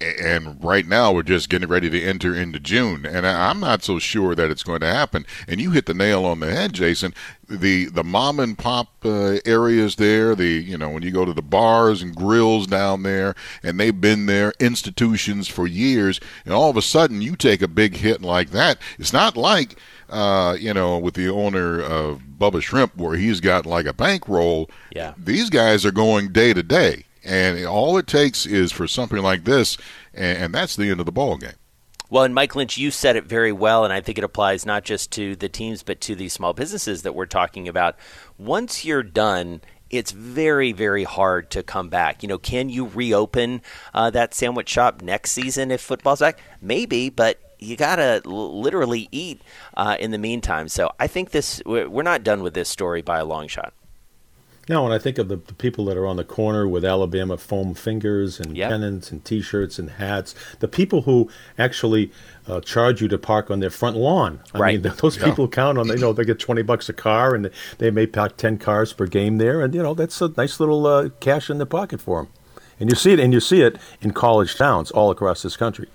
And 0.00 0.62
right 0.62 0.86
now 0.86 1.12
we're 1.12 1.22
just 1.22 1.48
getting 1.48 1.68
ready 1.68 1.90
to 1.90 2.02
enter 2.02 2.34
into 2.34 2.60
June, 2.60 3.04
and 3.04 3.26
I'm 3.26 3.60
not 3.60 3.82
so 3.82 3.98
sure 3.98 4.34
that 4.34 4.50
it's 4.50 4.62
going 4.62 4.80
to 4.80 4.86
happen. 4.86 5.26
And 5.48 5.60
you 5.60 5.72
hit 5.72 5.86
the 5.86 5.94
nail 5.94 6.24
on 6.24 6.40
the 6.40 6.50
head, 6.50 6.72
Jason. 6.72 7.14
The 7.48 7.86
the 7.86 8.04
mom 8.04 8.38
and 8.38 8.56
pop 8.56 8.88
uh, 9.04 9.38
areas 9.44 9.96
there, 9.96 10.34
the 10.34 10.46
you 10.46 10.78
know 10.78 10.90
when 10.90 11.02
you 11.02 11.10
go 11.10 11.24
to 11.24 11.32
the 11.32 11.42
bars 11.42 12.02
and 12.02 12.14
grills 12.14 12.66
down 12.66 13.02
there, 13.02 13.34
and 13.62 13.80
they've 13.80 13.98
been 13.98 14.26
there 14.26 14.52
institutions 14.60 15.48
for 15.48 15.66
years, 15.66 16.20
and 16.44 16.54
all 16.54 16.70
of 16.70 16.76
a 16.76 16.82
sudden 16.82 17.22
you 17.22 17.34
take 17.34 17.62
a 17.62 17.68
big 17.68 17.96
hit 17.96 18.22
like 18.22 18.50
that. 18.50 18.78
It's 18.98 19.12
not 19.12 19.36
like 19.36 19.80
uh, 20.10 20.56
you 20.60 20.74
know 20.74 20.98
with 20.98 21.14
the 21.14 21.28
owner 21.28 21.80
of 21.80 22.20
Bubba 22.38 22.62
Shrimp 22.62 22.96
where 22.96 23.16
he's 23.16 23.40
got 23.40 23.66
like 23.66 23.86
a 23.86 23.94
bankroll. 23.94 24.70
Yeah, 24.94 25.14
these 25.16 25.50
guys 25.50 25.84
are 25.84 25.92
going 25.92 26.28
day 26.28 26.52
to 26.52 26.62
day 26.62 27.04
and 27.24 27.64
all 27.66 27.98
it 27.98 28.06
takes 28.06 28.46
is 28.46 28.72
for 28.72 28.86
something 28.86 29.22
like 29.22 29.44
this, 29.44 29.76
and, 30.14 30.38
and 30.38 30.54
that's 30.54 30.76
the 30.76 30.90
end 30.90 31.00
of 31.00 31.06
the 31.06 31.12
ball 31.12 31.36
game. 31.36 31.52
Well, 32.10 32.24
and 32.24 32.34
Mike 32.34 32.56
Lynch, 32.56 32.78
you 32.78 32.90
said 32.90 33.16
it 33.16 33.26
very 33.26 33.52
well, 33.52 33.84
and 33.84 33.92
I 33.92 34.00
think 34.00 34.16
it 34.16 34.24
applies 34.24 34.64
not 34.64 34.82
just 34.82 35.10
to 35.12 35.36
the 35.36 35.48
teams, 35.48 35.82
but 35.82 36.00
to 36.02 36.14
these 36.14 36.32
small 36.32 36.54
businesses 36.54 37.02
that 37.02 37.14
we're 37.14 37.26
talking 37.26 37.68
about. 37.68 37.96
Once 38.38 38.82
you're 38.82 39.02
done, 39.02 39.60
it's 39.90 40.12
very, 40.12 40.72
very 40.72 41.04
hard 41.04 41.50
to 41.50 41.62
come 41.62 41.90
back. 41.90 42.22
You 42.22 42.28
know, 42.28 42.38
can 42.38 42.70
you 42.70 42.86
reopen 42.86 43.60
uh, 43.92 44.08
that 44.10 44.32
sandwich 44.32 44.70
shop 44.70 45.02
next 45.02 45.32
season 45.32 45.70
if 45.70 45.82
football's 45.82 46.20
back? 46.20 46.38
Maybe, 46.62 47.10
but 47.10 47.38
you 47.58 47.76
gotta 47.76 48.22
literally 48.24 49.08
eat 49.12 49.42
uh, 49.76 49.96
in 49.98 50.10
the 50.10 50.18
meantime. 50.18 50.68
So 50.68 50.90
I 50.98 51.08
think 51.08 51.30
this 51.30 51.60
we're 51.66 52.02
not 52.02 52.22
done 52.22 52.42
with 52.42 52.54
this 52.54 52.68
story 52.68 53.02
by 53.02 53.18
a 53.18 53.24
long 53.24 53.48
shot. 53.48 53.74
No, 54.68 54.82
when 54.82 54.92
I 54.92 54.98
think 54.98 55.16
of 55.16 55.28
the, 55.28 55.36
the, 55.36 55.54
people 55.54 55.86
that 55.86 55.96
are 55.96 56.06
on 56.06 56.16
the 56.16 56.24
corner 56.24 56.68
with 56.68 56.84
Alabama 56.84 57.38
foam 57.38 57.74
fingers 57.74 58.38
and 58.38 58.56
yep. 58.56 58.70
pennants 58.70 59.10
and 59.10 59.24
T-shirts 59.24 59.78
and 59.78 59.90
hats, 59.90 60.34
the 60.60 60.68
people 60.68 61.02
who 61.02 61.30
actually 61.58 62.12
uh, 62.46 62.60
charge 62.60 63.00
you 63.00 63.08
to 63.08 63.18
park 63.18 63.50
on 63.50 63.60
their 63.60 63.70
front 63.70 63.96
lawn. 63.96 64.40
I 64.52 64.58
right. 64.58 64.82
mean, 64.82 64.92
those 65.00 65.16
people 65.16 65.46
yeah. 65.46 65.54
count 65.54 65.78
on. 65.78 65.88
You 65.88 65.96
know, 65.96 66.12
they 66.12 66.24
get 66.24 66.38
twenty 66.38 66.62
bucks 66.62 66.88
a 66.88 66.92
car, 66.92 67.34
and 67.34 67.50
they 67.78 67.90
may 67.90 68.06
park 68.06 68.36
ten 68.36 68.58
cars 68.58 68.92
per 68.92 69.06
game 69.06 69.38
there, 69.38 69.62
and 69.62 69.74
you 69.74 69.82
know 69.82 69.94
that's 69.94 70.20
a 70.20 70.28
nice 70.36 70.60
little 70.60 70.86
uh, 70.86 71.08
cash 71.20 71.48
in 71.48 71.58
the 71.58 71.66
pocket 71.66 72.00
for 72.00 72.22
them. 72.22 72.32
And 72.80 72.90
you 72.90 72.96
see 72.96 73.12
it, 73.12 73.20
and 73.20 73.32
you 73.32 73.40
see 73.40 73.62
it 73.62 73.78
in 74.00 74.12
college 74.12 74.54
towns 74.56 74.90
all 74.90 75.10
across 75.10 75.42
this 75.42 75.56
country. 75.56 75.88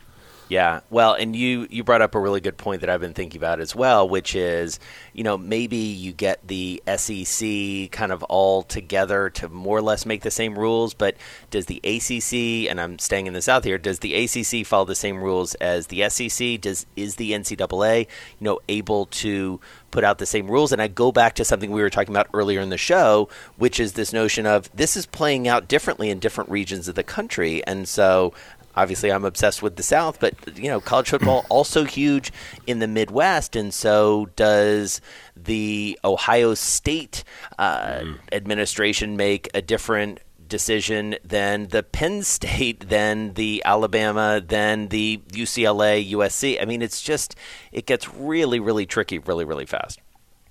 Yeah, 0.54 0.82
well, 0.92 1.16
and 1.16 1.36
you 1.36 1.66
you 1.72 1.84
brought 1.84 2.04
up 2.04 2.14
a 2.14 2.20
really 2.20 2.40
good 2.40 2.58
point 2.58 2.82
that 2.82 2.90
I've 2.92 3.02
been 3.02 3.16
thinking 3.16 3.40
about 3.40 3.60
as 3.60 3.76
well, 3.76 4.08
which 4.08 4.36
is 4.36 4.80
you 5.12 5.24
know 5.24 5.36
maybe 5.36 5.78
you 5.78 6.12
get 6.12 6.48
the 6.48 6.80
SEC 6.96 7.90
kind 7.92 8.12
of 8.12 8.22
all 8.26 8.62
together 8.62 9.32
to 9.32 9.50
more 9.50 9.80
or 9.80 9.82
less 9.82 10.06
make 10.06 10.22
the 10.22 10.30
same 10.30 10.54
rules, 10.54 10.94
but 10.94 11.18
does 11.50 11.66
the 11.66 11.82
ACC 11.84 12.70
and 12.70 12.80
I'm 12.80 13.00
staying 13.00 13.26
in 13.26 13.34
the 13.34 13.42
South 13.42 13.64
here? 13.64 13.80
Does 13.80 13.98
the 13.98 14.14
ACC 14.14 14.64
follow 14.64 14.86
the 14.86 14.94
same 14.94 15.24
rules 15.24 15.56
as 15.56 15.88
the 15.88 16.08
SEC? 16.08 16.62
Does 16.62 16.86
is 16.96 17.16
the 17.16 17.32
NCAA 17.32 18.02
you 18.02 18.46
know 18.46 18.60
able 18.70 19.08
to 19.08 19.60
put 19.90 20.04
out 20.04 20.20
the 20.20 20.28
same 20.28 20.52
rules? 20.52 20.72
And 20.72 20.84
I 20.84 20.88
go 20.88 21.12
back 21.12 21.34
to 21.36 21.46
something 21.46 21.72
we 21.72 21.82
were 21.82 21.90
talking 21.90 22.14
about 22.14 22.28
earlier 22.32 22.62
in 22.62 22.70
the 22.70 22.78
show, 22.78 23.28
which 23.58 23.80
is 23.80 23.94
this 23.94 24.14
notion 24.14 24.46
of 24.46 24.70
this 24.72 24.96
is 24.96 25.08
playing 25.08 25.48
out 25.48 25.68
differently 25.68 26.12
in 26.12 26.20
different 26.20 26.52
regions 26.52 26.88
of 26.88 26.94
the 26.94 27.04
country, 27.04 27.66
and 27.66 27.88
so 27.88 28.36
obviously 28.76 29.12
I'm 29.12 29.26
obsessed 29.26 29.62
with 29.62 29.76
the 29.76 29.84
South, 29.84 30.20
but 30.20 30.34
you 30.58 30.70
know, 30.70 30.80
college 30.80 31.10
football 31.10 31.46
also 31.50 31.84
huge 31.84 32.32
in 32.68 32.80
the 32.80 32.88
Midwest, 32.88 33.56
and 33.56 33.74
so 33.74 34.28
does 34.36 35.02
the 35.36 36.00
Ohio 36.04 36.54
State 36.54 37.24
uh, 37.58 38.00
mm. 38.00 38.18
administration 38.32 39.18
make 39.18 39.50
a 39.54 39.62
different 39.62 40.20
decision 40.48 41.16
than 41.24 41.68
the 41.70 41.82
Penn 41.84 42.22
State, 42.22 42.90
than 42.90 43.34
the 43.34 43.62
Alabama, 43.66 44.42
than 44.46 44.90
the 44.90 45.20
UCLA, 45.32 46.08
USC. 46.12 46.62
I 46.62 46.66
mean, 46.66 46.82
it's 46.82 47.02
just 47.02 47.36
it 47.72 47.86
gets 47.86 48.14
really, 48.14 48.60
really 48.60 48.86
tricky, 48.86 49.20
really, 49.20 49.46
really 49.46 49.66
fast. 49.66 50.00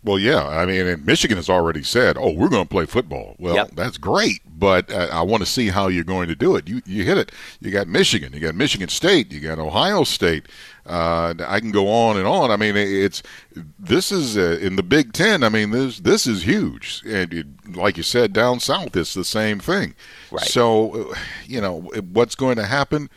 Well, 0.05 0.19
yeah. 0.19 0.47
I 0.47 0.67
mean, 0.67 1.05
Michigan 1.05 1.37
has 1.37 1.49
already 1.49 1.85
said, 1.85 2.17
"Oh, 2.19 2.33
we're 2.33 2.49
going 2.49 2.65
to 2.65 2.69
play 2.69 2.87
football." 2.87 3.37
Well, 3.39 3.55
yep. 3.55 3.71
that's 3.75 3.99
great, 3.99 4.41
but 4.47 4.91
uh, 4.91 5.09
I 5.13 5.23
want 5.23 5.43
to 5.43 5.49
see 5.49 5.69
how 5.69 5.87
you're 5.87 6.03
going 6.03 6.29
to 6.29 6.35
do 6.35 6.57
it. 6.57 6.69
You 6.69 6.83
you 6.85 7.05
hit 7.05 7.19
it. 7.19 7.31
You 7.61 7.71
got 7.71 7.87
Michigan, 7.87 8.33
you 8.33 8.41
got 8.41 8.57
Michigan 8.57 8.89
State, 8.89 9.33
you 9.33 9.41
got 9.41 9.61
Ohio 9.61 10.03
State. 10.03 10.47
Uh, 10.85 11.35
I 11.47 11.61
can 11.61 11.71
go 11.71 11.89
on 11.89 12.17
and 12.17 12.27
on. 12.27 12.51
I 12.51 12.57
mean, 12.57 12.77
it's 12.77 13.23
this 13.79 14.11
is 14.11 14.37
uh, 14.37 14.59
in 14.61 14.75
the 14.75 14.83
Big 14.83 15.13
Ten. 15.13 15.45
I 15.45 15.49
mean, 15.49 15.71
this 15.71 16.01
this 16.01 16.27
is 16.27 16.43
huge, 16.43 17.03
and 17.07 17.33
it, 17.33 17.47
like 17.77 17.97
you 17.97 18.03
said, 18.03 18.33
down 18.33 18.59
south, 18.59 18.97
it's 18.97 19.15
the 19.15 19.25
same 19.25 19.61
thing. 19.61 19.95
Right. 20.33 20.45
So, 20.45 21.15
you 21.47 21.61
know, 21.61 21.83
what's 22.13 22.35
going 22.35 22.57
to 22.57 22.67
happen? 22.67 23.09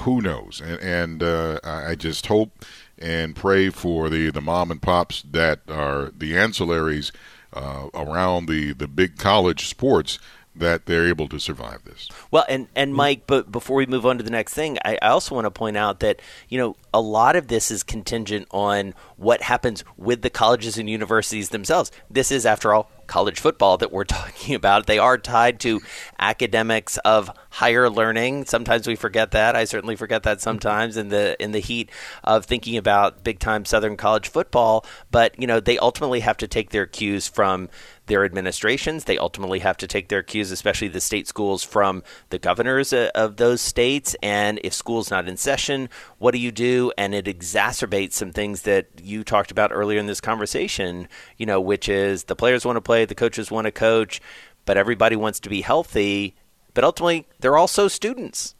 Who 0.00 0.20
knows? 0.20 0.60
And, 0.60 0.80
and 0.80 1.22
uh, 1.22 1.60
I 1.62 1.94
just 1.94 2.26
hope 2.26 2.64
and 2.98 3.34
pray 3.34 3.70
for 3.70 4.08
the, 4.08 4.30
the 4.30 4.40
mom 4.40 4.70
and 4.70 4.80
pops 4.80 5.22
that 5.22 5.60
are 5.68 6.10
the 6.16 6.32
ancillaries 6.32 7.10
uh, 7.52 7.88
around 7.94 8.46
the, 8.46 8.72
the 8.72 8.88
big 8.88 9.18
college 9.18 9.68
sports 9.68 10.18
that 10.56 10.86
they're 10.86 11.08
able 11.08 11.28
to 11.28 11.38
survive 11.40 11.84
this. 11.84 12.08
Well, 12.30 12.44
and 12.48 12.68
and 12.76 12.94
Mike, 12.94 13.22
but 13.26 13.50
before 13.50 13.76
we 13.76 13.86
move 13.86 14.06
on 14.06 14.18
to 14.18 14.24
the 14.24 14.30
next 14.30 14.54
thing, 14.54 14.78
I, 14.84 14.98
I 15.02 15.08
also 15.08 15.34
want 15.34 15.46
to 15.46 15.50
point 15.50 15.76
out 15.76 16.00
that 16.00 16.20
you 16.48 16.58
know 16.58 16.76
a 16.92 17.00
lot 17.00 17.36
of 17.36 17.48
this 17.48 17.70
is 17.70 17.82
contingent 17.82 18.46
on 18.50 18.94
what 19.16 19.42
happens 19.42 19.84
with 19.96 20.22
the 20.22 20.30
colleges 20.30 20.78
and 20.78 20.88
universities 20.88 21.48
themselves. 21.48 21.90
This 22.08 22.30
is, 22.30 22.46
after 22.46 22.72
all, 22.72 22.88
college 23.06 23.40
football 23.40 23.76
that 23.78 23.92
we're 23.92 24.04
talking 24.04 24.54
about. 24.54 24.86
They 24.86 24.98
are 24.98 25.18
tied 25.18 25.60
to 25.60 25.80
academics 26.18 26.96
of 26.98 27.30
higher 27.50 27.88
learning. 27.88 28.46
Sometimes 28.46 28.86
we 28.86 28.96
forget 28.96 29.30
that. 29.32 29.54
I 29.56 29.64
certainly 29.64 29.96
forget 29.96 30.22
that 30.24 30.40
sometimes 30.40 30.96
in 30.96 31.08
the 31.08 31.40
in 31.42 31.52
the 31.52 31.60
heat 31.60 31.90
of 32.22 32.44
thinking 32.44 32.76
about 32.76 33.24
big 33.24 33.38
time 33.38 33.64
Southern 33.64 33.96
college 33.96 34.28
football. 34.28 34.84
But 35.10 35.38
you 35.38 35.46
know, 35.46 35.60
they 35.60 35.78
ultimately 35.78 36.20
have 36.20 36.36
to 36.38 36.48
take 36.48 36.70
their 36.70 36.86
cues 36.86 37.28
from 37.28 37.68
their 38.06 38.24
administrations. 38.24 39.04
They 39.04 39.18
ultimately 39.18 39.60
have 39.60 39.76
to 39.78 39.86
take 39.86 40.08
their 40.08 40.22
cues, 40.22 40.50
especially 40.50 40.88
the 40.88 41.00
state 41.00 41.26
schools, 41.26 41.62
from 41.62 42.02
the 42.30 42.38
governors 42.38 42.92
uh, 42.92 43.10
of 43.14 43.36
those 43.36 43.60
states. 43.60 44.14
And 44.22 44.60
if 44.62 44.74
school's 44.74 45.10
not 45.10 45.28
in 45.28 45.36
session, 45.36 45.88
what 46.18 46.32
do 46.32 46.38
you 46.38 46.52
do? 46.52 46.92
And 46.98 47.14
it 47.14 47.26
exacerbates 47.26 48.12
some 48.12 48.32
things 48.32 48.62
that 48.62 48.86
you 49.02 49.24
talked 49.24 49.50
about 49.50 49.72
earlier 49.72 49.98
in 49.98 50.06
this 50.06 50.20
conversation, 50.20 51.08
you 51.36 51.46
know, 51.46 51.60
which 51.60 51.88
is 51.88 52.24
the 52.24 52.36
players 52.36 52.64
want 52.64 52.76
to 52.76 52.82
play, 52.82 53.04
the 53.04 53.14
coaches 53.14 53.50
want 53.50 53.66
to 53.66 53.72
coach, 53.72 54.20
but 54.64 54.76
everybody 54.76 55.16
wants 55.16 55.40
to 55.40 55.48
be 55.48 55.62
healthy. 55.62 56.34
But 56.74 56.84
ultimately, 56.84 57.26
they're 57.40 57.56
also 57.56 57.88
students. 57.88 58.54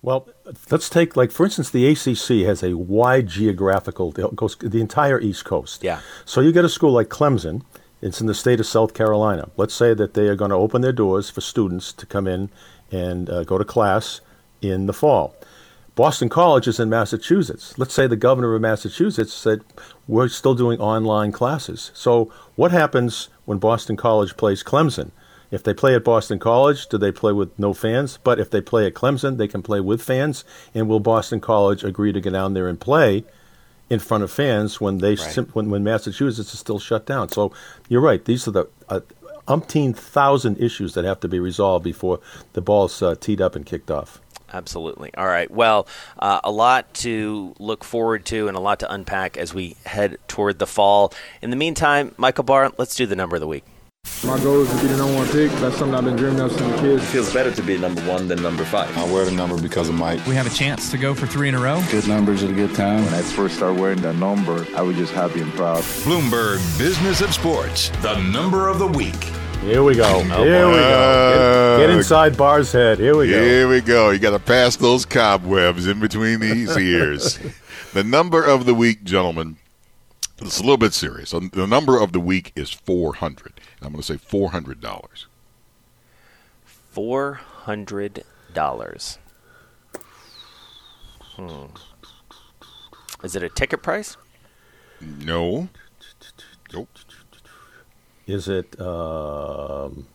Well, 0.00 0.28
let's 0.70 0.88
take 0.88 1.16
like 1.16 1.32
for 1.32 1.44
instance, 1.44 1.70
the 1.70 1.88
ACC 1.88 2.46
has 2.46 2.62
a 2.62 2.76
wide 2.76 3.26
geographical 3.26 4.12
goes 4.12 4.56
the 4.56 4.80
entire 4.80 5.20
East 5.20 5.44
Coast. 5.44 5.82
Yeah. 5.82 6.00
So 6.24 6.40
you 6.40 6.52
get 6.52 6.64
a 6.64 6.68
school 6.68 6.92
like 6.92 7.08
Clemson, 7.08 7.62
it's 8.00 8.20
in 8.20 8.26
the 8.26 8.34
state 8.34 8.60
of 8.60 8.66
South 8.66 8.94
Carolina. 8.94 9.48
Let's 9.56 9.74
say 9.74 9.94
that 9.94 10.14
they 10.14 10.28
are 10.28 10.36
going 10.36 10.50
to 10.50 10.56
open 10.56 10.82
their 10.82 10.92
doors 10.92 11.30
for 11.30 11.40
students 11.40 11.92
to 11.94 12.06
come 12.06 12.26
in 12.26 12.50
and 12.90 13.28
uh, 13.28 13.44
go 13.44 13.58
to 13.58 13.64
class 13.64 14.20
in 14.62 14.86
the 14.86 14.92
fall. 14.92 15.34
Boston 15.94 16.28
College 16.28 16.68
is 16.68 16.78
in 16.78 16.88
Massachusetts. 16.88 17.76
Let's 17.76 17.92
say 17.92 18.06
the 18.06 18.14
governor 18.14 18.54
of 18.54 18.62
Massachusetts 18.62 19.32
said, 19.32 19.62
We're 20.06 20.28
still 20.28 20.54
doing 20.54 20.80
online 20.80 21.32
classes. 21.32 21.90
So, 21.92 22.32
what 22.54 22.70
happens 22.70 23.30
when 23.46 23.58
Boston 23.58 23.96
College 23.96 24.36
plays 24.36 24.62
Clemson? 24.62 25.10
If 25.50 25.64
they 25.64 25.74
play 25.74 25.96
at 25.96 26.04
Boston 26.04 26.38
College, 26.38 26.86
do 26.88 26.98
they 26.98 27.10
play 27.10 27.32
with 27.32 27.58
no 27.58 27.72
fans? 27.72 28.18
But 28.22 28.38
if 28.38 28.48
they 28.48 28.60
play 28.60 28.86
at 28.86 28.94
Clemson, 28.94 29.38
they 29.38 29.48
can 29.48 29.62
play 29.62 29.80
with 29.80 30.00
fans. 30.00 30.44
And 30.72 30.88
will 30.88 31.00
Boston 31.00 31.40
College 31.40 31.82
agree 31.82 32.12
to 32.12 32.20
go 32.20 32.30
down 32.30 32.54
there 32.54 32.68
and 32.68 32.78
play 32.78 33.24
in 33.90 33.98
front 33.98 34.24
of 34.24 34.30
fans 34.30 34.80
when 34.80 34.98
they 34.98 35.10
right. 35.10 35.18
sim- 35.18 35.50
when, 35.52 35.70
when 35.70 35.84
Massachusetts 35.84 36.52
is 36.52 36.60
still 36.60 36.78
shut 36.78 37.06
down. 37.06 37.28
So 37.30 37.52
you're 37.88 38.00
right. 38.00 38.24
These 38.24 38.46
are 38.48 38.52
the 38.52 38.68
uh, 38.88 39.00
umpteen 39.46 39.96
thousand 39.96 40.58
issues 40.58 40.94
that 40.94 41.04
have 41.04 41.20
to 41.20 41.28
be 41.28 41.40
resolved 41.40 41.84
before 41.84 42.20
the 42.52 42.60
ball's 42.60 43.02
uh, 43.02 43.14
teed 43.14 43.40
up 43.40 43.56
and 43.56 43.64
kicked 43.64 43.90
off. 43.90 44.20
Absolutely. 44.52 45.12
All 45.14 45.26
right. 45.26 45.50
Well, 45.50 45.86
uh, 46.18 46.40
a 46.42 46.50
lot 46.50 46.94
to 46.94 47.54
look 47.58 47.84
forward 47.84 48.24
to 48.26 48.48
and 48.48 48.56
a 48.56 48.60
lot 48.60 48.80
to 48.80 48.90
unpack 48.90 49.36
as 49.36 49.52
we 49.52 49.76
head 49.84 50.16
toward 50.26 50.58
the 50.58 50.66
fall. 50.66 51.12
In 51.42 51.50
the 51.50 51.56
meantime, 51.56 52.14
Michael 52.16 52.44
Barr, 52.44 52.72
let's 52.78 52.96
do 52.96 53.04
the 53.04 53.16
number 53.16 53.36
of 53.36 53.40
the 53.40 53.48
week. 53.48 53.64
My 54.24 54.36
goal 54.42 54.62
is 54.62 54.70
to 54.70 54.76
be 54.82 54.88
the 54.88 54.96
number 54.96 55.14
one 55.14 55.28
pick. 55.28 55.50
That's 55.60 55.76
something 55.76 55.94
I've 55.94 56.04
been 56.04 56.16
dreaming 56.16 56.40
of 56.40 56.50
since 56.50 56.74
a 56.74 56.80
kid. 56.80 56.98
It 56.98 57.02
feels 57.02 57.32
better 57.32 57.52
to 57.52 57.62
be 57.62 57.78
number 57.78 58.00
one 58.02 58.26
than 58.26 58.42
number 58.42 58.64
five. 58.64 58.96
I 58.98 59.04
wear 59.12 59.24
the 59.24 59.30
number 59.30 59.60
because 59.60 59.88
of 59.88 59.94
Mike. 59.94 60.26
We 60.26 60.34
have 60.34 60.46
a 60.46 60.50
chance 60.50 60.90
to 60.90 60.98
go 60.98 61.14
for 61.14 61.28
three 61.28 61.48
in 61.48 61.54
a 61.54 61.60
row. 61.60 61.80
Good 61.92 62.08
numbers 62.08 62.42
at 62.42 62.50
a 62.50 62.52
good 62.52 62.74
time. 62.74 63.04
When 63.04 63.14
I 63.14 63.22
first 63.22 63.56
started 63.56 63.80
wearing 63.80 64.00
that 64.02 64.16
number, 64.16 64.66
I 64.76 64.82
was 64.82 64.96
just 64.96 65.12
happy 65.12 65.40
and 65.40 65.52
proud. 65.52 65.82
Bloomberg 66.02 66.58
Business 66.78 67.20
of 67.20 67.32
Sports, 67.32 67.90
the 68.02 68.20
number 68.20 68.68
of 68.68 68.80
the 68.80 68.88
week. 68.88 69.14
Here 69.60 69.84
we 69.84 69.94
go. 69.94 70.04
Oh, 70.04 70.44
Here 70.44 70.66
we 70.66 70.74
go. 70.74 71.76
Get, 71.78 71.86
get, 71.86 71.96
inside 71.96 72.36
Barr's 72.36 72.72
head. 72.72 72.98
Here 72.98 73.16
we 73.16 73.30
go. 73.30 73.40
Here 73.40 73.68
we 73.68 73.80
go. 73.80 74.10
You 74.10 74.18
got 74.18 74.30
to 74.30 74.38
pass 74.38 74.76
those 74.76 75.04
cobwebs 75.06 75.86
in 75.86 76.00
between 76.00 76.40
these 76.40 76.76
ears. 76.76 77.38
the 77.92 78.02
number 78.02 78.44
of 78.44 78.66
the 78.66 78.74
week, 78.74 79.04
gentlemen, 79.04 79.58
it's 80.40 80.58
a 80.58 80.62
little 80.62 80.76
bit 80.76 80.94
serious. 80.94 81.30
The 81.30 81.66
number 81.66 82.00
of 82.00 82.12
the 82.12 82.20
week 82.20 82.52
is 82.54 82.70
400. 82.70 83.60
I'm 83.82 83.92
going 83.92 84.02
to 84.02 84.06
say 84.06 84.14
$400. 84.14 85.26
$400. 86.94 89.18
Hmm. 91.20 91.64
Is 93.24 93.34
it 93.34 93.42
a 93.42 93.48
ticket 93.48 93.82
price? 93.82 94.16
No. 95.00 95.68
Nope. 96.72 96.88
Is 98.26 98.48
it 98.48 98.80
um, 98.80 100.06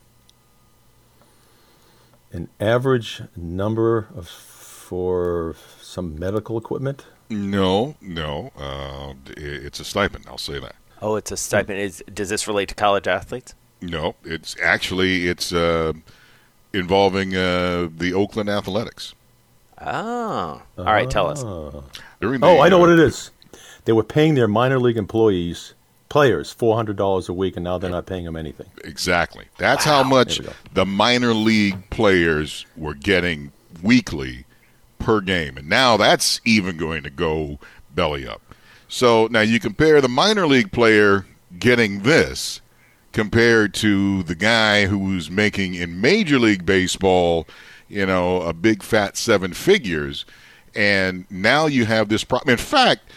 an 2.31 2.49
average 2.59 3.23
number 3.35 4.07
of 4.15 4.27
for 4.29 5.55
some 5.81 6.19
medical 6.19 6.57
equipment? 6.57 7.05
No, 7.33 7.95
no. 8.01 8.51
Uh, 8.57 9.13
it's 9.35 9.79
a 9.79 9.85
stipend. 9.85 10.25
I'll 10.27 10.37
say 10.37 10.59
that. 10.59 10.75
Oh, 11.01 11.15
it's 11.15 11.31
a 11.31 11.37
stipend. 11.37 11.79
Is 11.79 12.03
does 12.13 12.29
this 12.29 12.47
relate 12.47 12.69
to 12.69 12.75
college 12.75 13.07
athletes? 13.07 13.55
No, 13.81 14.15
it's 14.23 14.55
actually 14.61 15.27
it's 15.27 15.51
uh, 15.51 15.93
involving 16.71 17.35
uh, 17.35 17.89
the 17.95 18.13
Oakland 18.13 18.49
Athletics. 18.49 19.13
Oh, 19.81 20.61
all 20.77 20.85
right. 20.85 21.09
Tell 21.09 21.27
us. 21.27 21.41
During 22.21 22.39
the, 22.39 22.47
oh, 22.47 22.61
I 22.61 22.69
know 22.69 22.77
uh, 22.77 22.81
what 22.81 22.89
it 22.89 22.99
is. 22.99 23.31
They 23.85 23.91
were 23.91 24.03
paying 24.03 24.35
their 24.35 24.47
minor 24.47 24.79
league 24.79 24.95
employees, 24.95 25.73
players, 26.07 26.53
four 26.53 26.77
hundred 26.77 26.95
dollars 26.95 27.27
a 27.27 27.33
week, 27.33 27.57
and 27.57 27.65
now 27.65 27.77
they're 27.77 27.91
not 27.91 28.05
paying 28.05 28.23
them 28.23 28.37
anything. 28.37 28.67
Exactly. 28.85 29.45
That's 29.57 29.83
how 29.83 30.03
much 30.03 30.39
the 30.73 30.85
minor 30.85 31.33
league 31.33 31.89
players 31.89 32.65
were 32.77 32.93
getting 32.93 33.51
weekly 33.81 34.45
per 35.03 35.21
game. 35.21 35.57
And 35.57 35.69
now 35.69 35.97
that's 35.97 36.41
even 36.45 36.77
going 36.77 37.03
to 37.03 37.09
go 37.09 37.59
belly 37.93 38.27
up. 38.27 38.41
So 38.87 39.27
now 39.29 39.41
you 39.41 39.59
compare 39.59 40.01
the 40.01 40.09
minor 40.09 40.47
league 40.47 40.71
player 40.71 41.25
getting 41.59 42.03
this 42.03 42.61
compared 43.11 43.73
to 43.75 44.23
the 44.23 44.35
guy 44.35 44.85
who's 44.85 45.29
making 45.29 45.75
in 45.75 46.01
Major 46.01 46.39
League 46.39 46.65
Baseball, 46.65 47.47
you 47.87 48.05
know, 48.05 48.41
a 48.41 48.53
big 48.53 48.81
fat 48.81 49.17
seven 49.17 49.53
figures. 49.53 50.25
And 50.75 51.25
now 51.29 51.67
you 51.67 51.85
have 51.85 52.09
this 52.09 52.23
problem. 52.23 52.51
In 52.51 52.57
fact, 52.57 53.11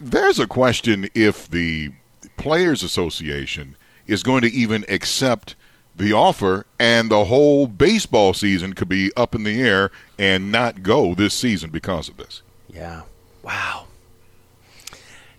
there's 0.00 0.38
a 0.38 0.46
question 0.46 1.08
if 1.14 1.48
the 1.48 1.90
Players 2.36 2.82
Association 2.82 3.76
is 4.06 4.22
going 4.22 4.42
to 4.42 4.52
even 4.52 4.84
accept 4.88 5.56
the 5.94 6.12
offer 6.12 6.66
and 6.78 7.10
the 7.10 7.26
whole 7.26 7.66
baseball 7.66 8.32
season 8.32 8.72
could 8.72 8.88
be 8.88 9.12
up 9.16 9.34
in 9.34 9.44
the 9.44 9.60
air 9.60 9.90
and 10.18 10.50
not 10.50 10.82
go 10.82 11.14
this 11.14 11.34
season 11.34 11.70
because 11.70 12.08
of 12.08 12.16
this. 12.16 12.42
Yeah. 12.68 13.02
Wow. 13.42 13.86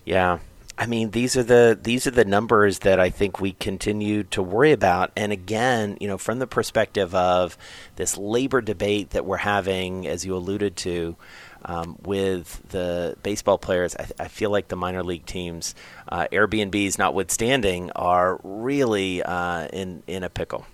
Yeah. 0.04 0.38
I 0.78 0.86
mean, 0.86 1.10
these 1.10 1.36
are 1.36 1.42
the 1.42 1.78
these 1.80 2.06
are 2.06 2.12
the 2.12 2.24
numbers 2.24 2.80
that 2.80 2.98
I 2.98 3.10
think 3.10 3.40
we 3.40 3.52
continue 3.52 4.22
to 4.24 4.42
worry 4.42 4.72
about. 4.72 5.12
And 5.16 5.30
again, 5.30 5.98
you 6.00 6.08
know, 6.08 6.18
from 6.18 6.38
the 6.38 6.46
perspective 6.46 7.14
of 7.14 7.58
this 7.96 8.16
labor 8.16 8.60
debate 8.60 9.10
that 9.10 9.26
we're 9.26 9.36
having, 9.36 10.06
as 10.06 10.24
you 10.24 10.34
alluded 10.34 10.76
to, 10.78 11.16
um, 11.64 11.96
with 12.02 12.62
the 12.70 13.16
baseball 13.22 13.58
players, 13.58 13.96
I, 13.96 14.06
I, 14.24 14.28
feel 14.28 14.50
like 14.50 14.68
the 14.68 14.76
minor 14.76 15.02
league 15.02 15.26
teams, 15.26 15.74
uh, 16.08 16.26
Airbnbs 16.32 16.98
notwithstanding, 16.98 17.90
are 17.92 18.40
really 18.42 19.22
uh, 19.22 19.68
in 19.72 20.02
in 20.06 20.24
a 20.24 20.28
pickle. 20.28 20.66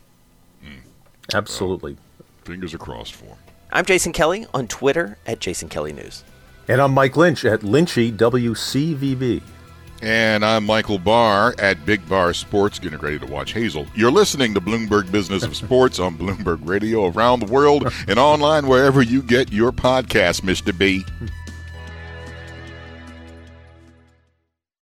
Absolutely. 1.34 1.92
Well, 1.92 2.26
fingers 2.44 2.74
are 2.74 2.78
crossed 2.78 3.14
for. 3.14 3.36
I'm 3.70 3.84
Jason 3.84 4.12
Kelly 4.12 4.46
on 4.54 4.66
Twitter 4.66 5.18
at 5.26 5.40
Jason 5.40 5.68
Kelly 5.68 5.92
News. 5.92 6.24
And 6.68 6.80
I'm 6.80 6.92
Mike 6.92 7.16
Lynch 7.16 7.44
at 7.44 7.60
Lynchy 7.60 8.16
WCVB. 8.16 9.42
And 10.00 10.44
I'm 10.44 10.64
Michael 10.64 10.98
Barr 11.00 11.54
at 11.58 11.84
Big 11.84 12.08
Bar 12.08 12.32
Sports, 12.32 12.78
getting 12.78 13.00
ready 13.00 13.18
to 13.18 13.26
watch 13.26 13.52
Hazel. 13.52 13.86
You're 13.96 14.12
listening 14.12 14.54
to 14.54 14.60
Bloomberg 14.60 15.10
Business 15.10 15.42
of 15.42 15.56
Sports 15.56 15.98
on 15.98 16.16
Bloomberg 16.16 16.60
Radio 16.68 17.06
around 17.06 17.40
the 17.40 17.52
world 17.52 17.92
and 18.06 18.16
online 18.18 18.68
wherever 18.68 19.02
you 19.02 19.22
get 19.22 19.52
your 19.52 19.72
podcast, 19.72 20.42
Mr. 20.42 20.76
B. 20.76 21.04